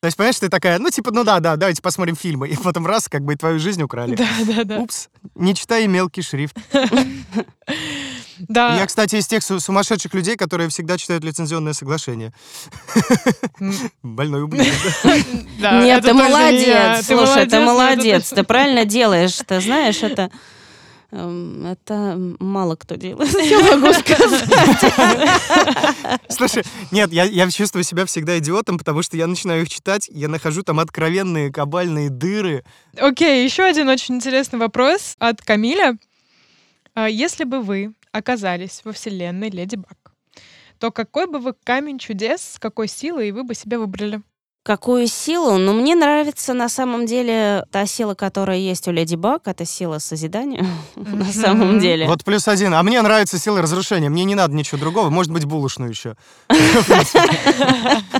[0.00, 2.48] То есть, понимаешь, ты такая, ну, типа, ну да, да, давайте посмотрим фильмы.
[2.48, 4.16] И потом раз, как бы и твою жизнь украли.
[4.16, 4.78] Да, да, да.
[4.78, 6.56] Упс, не читай мелкий шрифт.
[8.48, 8.78] Да.
[8.78, 12.32] Я, кстати, из тех сумасшедших людей, которые всегда читают лицензионное соглашение.
[14.02, 14.72] Больной ублюдок.
[15.58, 17.04] Нет, ты молодец.
[17.04, 18.30] Слушай, ты молодец.
[18.30, 19.38] Ты правильно делаешь.
[19.46, 20.30] Ты знаешь, это
[21.12, 24.48] это мало кто делает, я могу сказать.
[26.28, 30.28] Слушай, нет, я, я чувствую себя всегда идиотом, потому что я начинаю их читать, я
[30.28, 32.64] нахожу там откровенные кабальные дыры.
[32.96, 35.98] Окей, еще один очень интересный вопрос от Камиля.
[36.94, 40.12] А если бы вы оказались во вселенной Леди Баг,
[40.78, 44.22] то какой бы вы камень чудес, с какой силой вы бы себе выбрали?
[44.62, 45.56] Какую силу?
[45.56, 49.98] Ну, мне нравится на самом деле та сила, которая есть у Леди Баг, это сила
[49.98, 52.06] созидания на самом деле.
[52.06, 52.74] Вот плюс один.
[52.74, 54.10] А мне нравится сила разрушения.
[54.10, 55.08] Мне не надо ничего другого.
[55.08, 56.14] Может быть, булочную еще.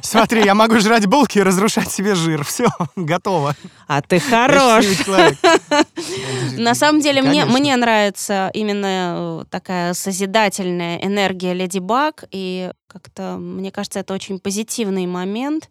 [0.02, 2.42] Смотри, я могу жрать булки и разрушать себе жир.
[2.42, 3.54] Все, готово.
[3.86, 4.86] А ты хорош.
[6.56, 13.36] На самом деле, мне, мне нравится именно э, такая созидательная энергия Леди Баг, и как-то,
[13.36, 15.68] мне кажется, это очень позитивный момент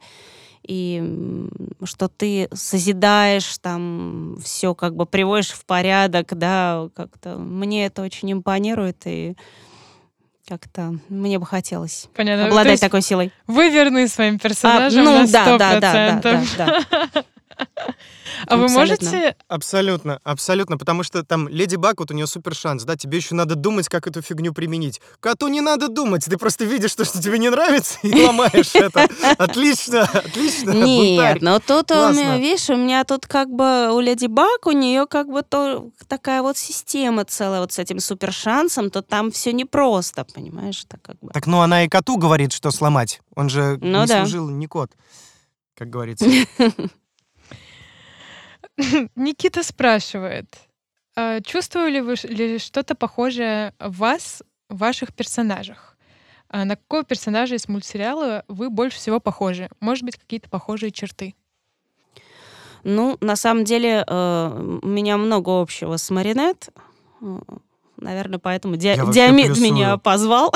[0.70, 1.50] и
[1.84, 8.32] что ты созидаешь там все как бы приводишь в порядок, да, как-то мне это очень
[8.32, 9.36] импонирует и
[10.48, 12.48] как-то мне бы хотелось Понятно.
[12.48, 13.32] обладать такой силой.
[13.48, 15.28] Вы верны своим персонажам а, ну, на 100%.
[15.28, 17.24] Да, да, да, да, да, да.
[18.48, 19.36] А вы можете...
[19.48, 23.36] Абсолютно, абсолютно, потому что там Леди Баг, вот у нее супер шанс, да, тебе еще
[23.36, 25.02] надо думать, как эту фигню применить.
[25.20, 29.08] Коту не надо думать, ты просто видишь то, что тебе не нравится, и ломаешь это.
[29.38, 34.28] Отлично, отлично, Нет, но тут, у меня, видишь, у меня тут как бы у Леди
[34.28, 38.90] Баг, у нее как бы то, такая вот система целая вот с этим супер шансом,
[38.90, 40.84] то там все непросто, понимаешь?
[40.88, 41.32] Так, как бы.
[41.32, 43.22] так ну она и коту говорит, что сломать.
[43.36, 44.22] Он же ну, не да.
[44.22, 44.92] служил не кот,
[45.76, 46.26] как говорится.
[49.16, 50.48] Никита спрашивает,
[51.16, 55.98] а чувствовали вы ли что-то похожее в вас, в ваших персонажах?
[56.50, 59.70] А на какого персонажа из мультсериала вы больше всего похожи?
[59.80, 61.36] Может быть, какие-то похожие черты?
[62.84, 66.70] Ну, на самом деле, э, у меня много общего с Маринет.
[67.98, 70.54] Наверное, поэтому Ди- Диамид меня позвал.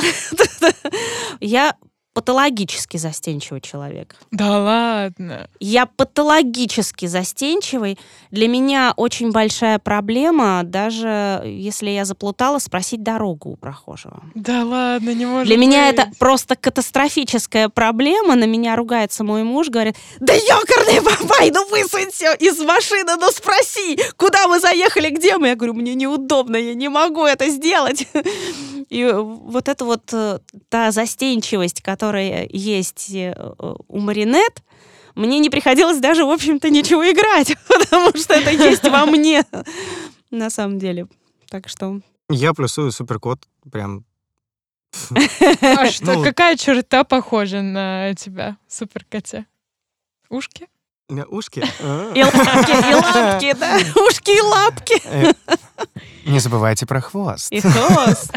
[1.41, 1.75] Я
[2.13, 4.15] патологически застенчивый человек.
[4.31, 5.49] Да ладно.
[5.59, 7.97] Я патологически застенчивый.
[8.31, 14.23] Для меня очень большая проблема, даже если я заплутала, спросить дорогу у прохожего.
[14.35, 15.65] Да ладно, не может Для быть.
[15.65, 18.35] меня это просто катастрофическая проблема.
[18.35, 23.99] На меня ругается мой муж, говорит, да ёкарный бабай, ну высунься из машины, ну спроси,
[24.17, 25.47] куда мы заехали, где мы?
[25.47, 28.07] Я говорю, мне неудобно, я не могу это сделать.
[28.89, 33.33] И вот это вот э, та застенчивость, которая есть э,
[33.87, 34.63] у Маринет,
[35.15, 39.45] мне не приходилось даже, в общем-то, ничего играть, потому что это есть во мне,
[40.31, 41.07] на самом деле.
[41.49, 41.99] Так что...
[42.29, 44.05] Я плюсую суперкот, прям
[45.61, 49.45] а что, ну, какая черта похожа на тебя, суперкоте?
[50.29, 50.67] Ушки?
[51.09, 51.59] Ушки?
[52.15, 53.77] И лапки, и лапки, да.
[54.07, 55.01] Ушки и лапки.
[55.03, 55.33] Э,
[56.25, 57.51] не забывайте про хвост.
[57.51, 58.31] И хвост.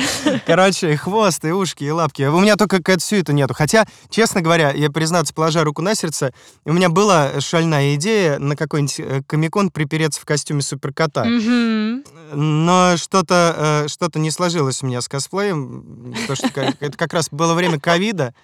[0.46, 2.22] Короче, и хвост, и ушки, и лапки.
[2.24, 3.54] У меня только какая-то это нету.
[3.54, 6.32] Хотя, честно говоря, я, признаться, положа руку на сердце,
[6.64, 11.24] у меня была шальная идея на какой-нибудь э, комикон припереться в костюме суперкота.
[11.24, 16.12] Но что-то э, что не сложилось у меня с косплеем.
[16.26, 18.34] Потому что это как раз было время ковида.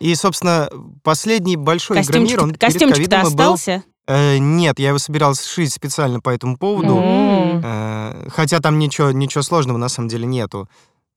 [0.00, 0.68] И, собственно,
[1.02, 3.82] последний большой костюмчик, Игромир, он костюмчик перед остался?
[4.06, 6.96] Был, э, нет, я его собирался шить специально по этому поводу.
[6.96, 8.30] Mm.
[8.30, 10.68] Хотя там ничего, ничего сложного на самом деле нету.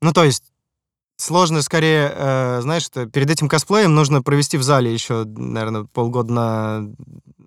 [0.02, 0.44] Ну, то есть,
[1.18, 6.90] сложно скорее, э, знаешь, перед этим косплеем нужно провести в зале еще, наверное, полгода на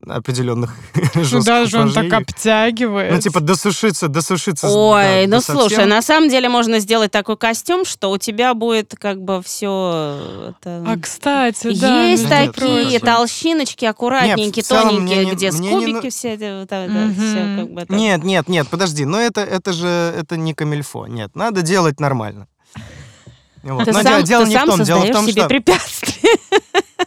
[0.06, 0.74] определенных
[1.14, 3.12] Ну даже он так обтягивает.
[3.12, 4.68] Ну типа досушиться, досушиться.
[4.68, 8.94] Ой, да, ну слушай, на самом деле можно сделать такой костюм, что у тебя будет
[8.98, 10.50] как бы все.
[10.50, 10.84] Это...
[10.86, 12.04] А кстати, да.
[12.04, 16.10] Есть такие нет, толщиночки аккуратненькие, нет, тоненькие, где мне скубики не...
[16.10, 17.14] все, вот, угу.
[17.14, 17.80] все как бы.
[17.80, 17.90] Так.
[17.90, 22.48] Нет, нет, нет, подожди, но это это же это не камильфо, нет, надо делать нормально.
[23.62, 23.86] Вот.
[23.86, 26.30] Ты Но сам, дело ты не сам в том, дело в том, себе что препятствия.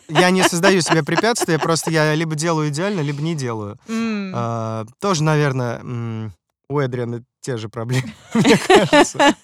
[0.10, 3.78] Я не создаю себе препятствия, просто я либо делаю идеально, либо не делаю.
[3.88, 4.32] Mm.
[4.34, 5.82] А, тоже, наверное,
[6.70, 9.36] у Эдриана те же проблемы, мне кажется.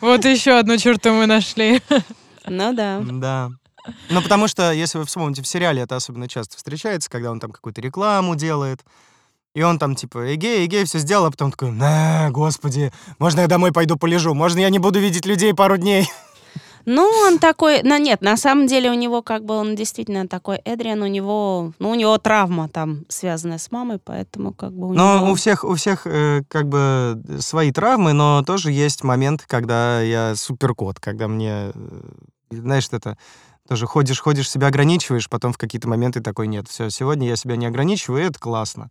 [0.00, 1.82] Вот еще одну черту мы нашли.
[2.46, 3.00] Ну да.
[3.02, 3.50] Да.
[4.08, 7.52] Ну, потому что, если вы вспомните, в сериале это особенно часто встречается, когда он там
[7.52, 8.80] какую-то рекламу делает,
[9.54, 13.46] и он там типа, эгей, эгей, все сделал, а потом такой, на, господи, можно я
[13.46, 16.08] домой пойду полежу, можно я не буду видеть людей пару дней?
[16.86, 17.82] Ну, он такой...
[17.82, 21.72] Ну, нет, на самом деле у него как бы он действительно такой Эдриан, у него...
[21.78, 25.32] Ну, у него травма там связанная с мамой, поэтому как бы у Но него...
[25.32, 30.34] у всех, у всех э, как бы свои травмы, но тоже есть момент, когда я
[30.36, 31.72] суперкот, когда мне...
[31.74, 32.00] Э,
[32.50, 33.16] знаешь, это
[33.68, 37.56] тоже ходишь, ходишь, себя ограничиваешь, потом в какие-то моменты такой, нет, все, сегодня я себя
[37.56, 38.90] не ограничиваю, и это классно.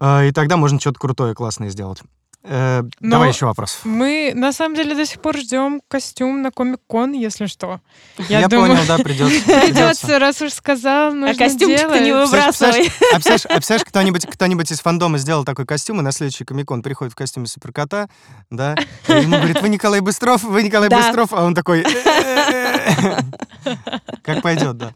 [0.00, 2.02] А, и тогда можно что-то крутое, классное сделать.
[2.50, 3.80] Э, давай еще вопрос.
[3.84, 7.80] Мы на самом деле до сих пор ждем костюм на Комик-кон, если что.
[8.16, 9.44] Я, Я думаю, понял, да, придется.
[9.44, 12.90] Придется, раз уж сказал, нужно А костюмчик ты не выбрасывай.
[13.12, 17.16] А представляешь, кто-нибудь кто-нибудь из фандома сделал такой костюм, и на следующий Комик-кон приходит в
[17.16, 18.08] костюме суперкота,
[18.48, 18.74] да,
[19.08, 21.84] и ему говорит, вы Николай Быстров, вы Николай Быстров, а он такой...
[24.22, 24.94] Как пойдет, да.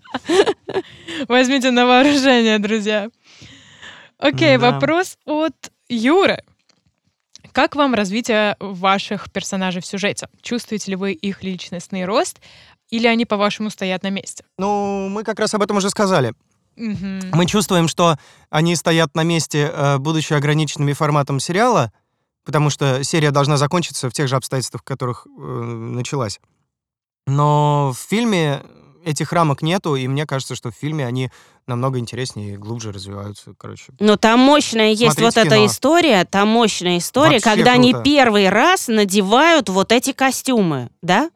[1.28, 3.11] Возьмите на вооружение, друзья.
[4.18, 5.55] Окей, вопрос от
[5.88, 6.42] Юры.
[7.53, 10.28] Как вам развитие ваших персонажей в сюжете?
[10.40, 12.40] Чувствуете ли вы их личностный рост,
[12.88, 14.44] или они, по-вашему, стоят на месте?
[14.59, 16.34] Ну, мы как раз об этом уже сказали.
[16.76, 17.34] Угу.
[17.34, 18.16] Мы чувствуем, что
[18.50, 21.92] они стоят на месте, э, будучи ограниченными форматом сериала,
[22.44, 26.40] потому что серия должна закончиться в тех же обстоятельствах, в которых э, началась.
[27.26, 28.62] Но в фильме
[29.05, 31.30] этих рамок нету, и мне кажется, что в фильме они
[31.66, 33.92] намного интереснее и глубже развиваются, короче.
[34.00, 35.46] Но там мощная есть вот кино.
[35.46, 37.88] эта история, там мощная история, Вообще когда круто.
[37.88, 41.30] они первый раз надевают вот эти костюмы, да?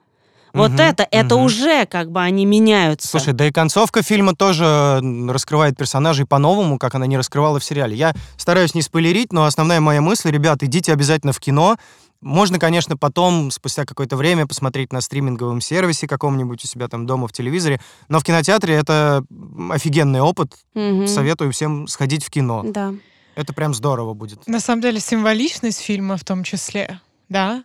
[0.57, 1.45] Вот угу, это, это угу.
[1.45, 3.09] уже как бы они меняются.
[3.09, 7.95] Слушай, да и концовка фильма тоже раскрывает персонажей по-новому, как она не раскрывала в сериале.
[7.95, 11.77] Я стараюсь не спойлерить, но основная моя мысль, ребят, идите обязательно в кино,
[12.21, 17.29] можно, конечно, потом, спустя какое-то время, посмотреть на стриминговом сервисе каком-нибудь у себя там дома
[17.29, 17.81] в телевизоре.
[18.09, 19.25] Но в кинотеатре это
[19.71, 20.55] офигенный опыт.
[20.75, 21.07] Угу.
[21.07, 22.63] Советую всем сходить в кино.
[22.65, 22.95] Да.
[23.35, 24.47] Это прям здорово будет.
[24.47, 27.65] На самом деле символичность фильма в том числе, да,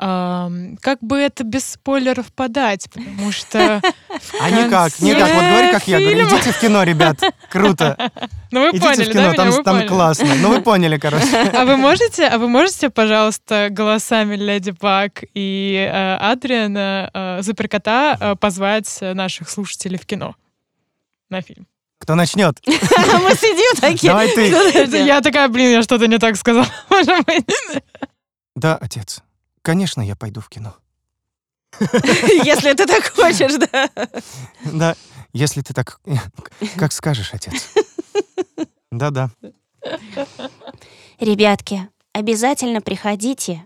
[0.00, 3.82] как бы это без спойлеров подать, потому что...
[4.40, 5.34] А никак, никак.
[5.34, 7.20] Вот говори, как я говорю, идите в кино, ребят.
[7.50, 8.10] Круто.
[8.52, 10.34] Ну вы поняли, в кино, да, там, там классно.
[10.42, 11.24] Ну вы поняли, короче.
[11.54, 18.16] А вы можете, а вы можете, пожалуйста, голосами Леди Баг и э, Адриана э, Суперкота
[18.18, 20.34] э, позвать наших слушателей в кино
[21.28, 21.68] на фильм?
[22.00, 22.58] Кто начнет?
[22.66, 24.10] Мы сидим такие.
[24.10, 24.48] Давай ты.
[25.04, 26.66] Я такая, блин, я что-то не так сказала.
[28.56, 29.22] Да, отец.
[29.62, 30.76] Конечно, я пойду в кино.
[31.80, 33.90] Если ты так хочешь, да.
[34.64, 34.96] Да,
[35.32, 36.00] если ты так...
[36.76, 37.74] Как скажешь, отец.
[38.90, 39.30] Да-да.
[41.20, 43.64] Ребятки, обязательно приходите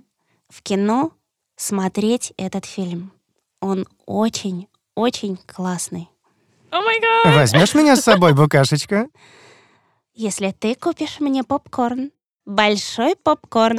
[0.48, 1.12] в кино
[1.56, 3.12] смотреть этот фильм.
[3.60, 6.10] Он очень-очень классный.
[6.70, 7.34] Гад!
[7.34, 9.08] Возьмешь меня с собой, букашечка?
[10.12, 12.10] Если ты купишь мне попкорн.
[12.46, 13.78] Большой попкорн.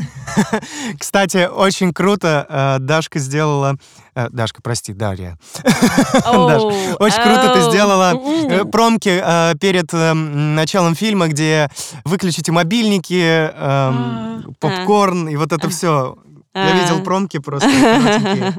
[1.00, 3.78] Кстати, очень круто э, Дашка сделала...
[4.16, 5.38] Э, Дашка, прости, Дарья.
[5.64, 9.22] Очень круто ты сделала э, промки
[9.60, 11.70] перед началом фильма, где
[12.06, 14.42] выключите мобильники, эм, а.
[14.60, 16.18] попкорн и вот это все.
[16.56, 17.70] Я видел промки просто.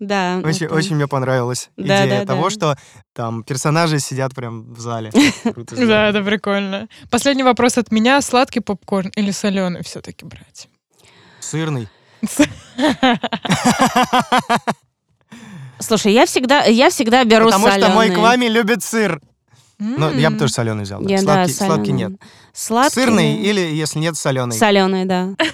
[0.00, 0.40] Да.
[0.44, 2.50] Очень, очень мне понравилась да, идея да, того, да.
[2.50, 2.76] что
[3.12, 5.10] там персонажи сидят прям в зале.
[5.76, 6.88] Да, это прикольно.
[7.10, 8.20] Последний вопрос от меня.
[8.22, 10.68] Сладкий попкорн или соленый все-таки брать?
[11.40, 11.88] Сырный.
[15.80, 17.86] Слушай, я всегда, я всегда беру Потому соленый.
[17.86, 19.20] что мой к вами любит сыр.
[19.78, 21.00] Но я бы тоже соленый взял.
[21.00, 21.08] Да.
[21.08, 22.12] Я, сладкий, да, сладкий нет.
[22.52, 22.94] Сладкий.
[22.94, 24.56] Сырный или, если нет, соленый.
[24.56, 25.28] Соленый, да.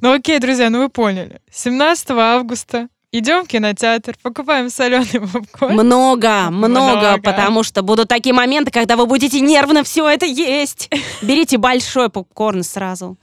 [0.00, 1.40] Ну окей, друзья, ну вы поняли.
[1.52, 5.74] 17 августа Идем в кинотеатр, покупаем соленый попкорн.
[5.74, 10.90] Много, много, много, потому что будут такие моменты, когда вы будете нервно все это есть.
[11.22, 13.16] Берите большой попкорн сразу.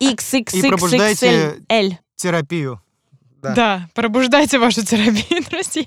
[0.00, 1.96] XXXXL.
[2.14, 2.80] терапию.
[3.42, 3.54] Да.
[3.54, 5.86] да, пробуждайте вашу терапию, друзья.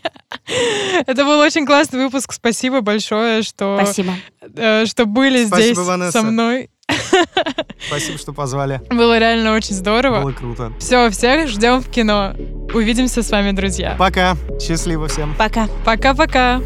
[1.06, 2.34] Это был очень классный выпуск.
[2.34, 4.16] Спасибо большое, что, Спасибо.
[4.42, 6.12] Э, что были Спасибо, здесь Ванесса.
[6.12, 6.70] со мной.
[7.88, 8.82] Спасибо, что позвали.
[8.90, 10.22] Было реально очень здорово.
[10.22, 10.72] Было круто.
[10.80, 12.34] Все, всех ждем в кино.
[12.74, 13.96] Увидимся с вами, друзья.
[13.98, 14.36] Пока.
[14.60, 15.36] Счастливо всем.
[15.38, 15.68] Пока.
[15.86, 16.62] Пока-пока.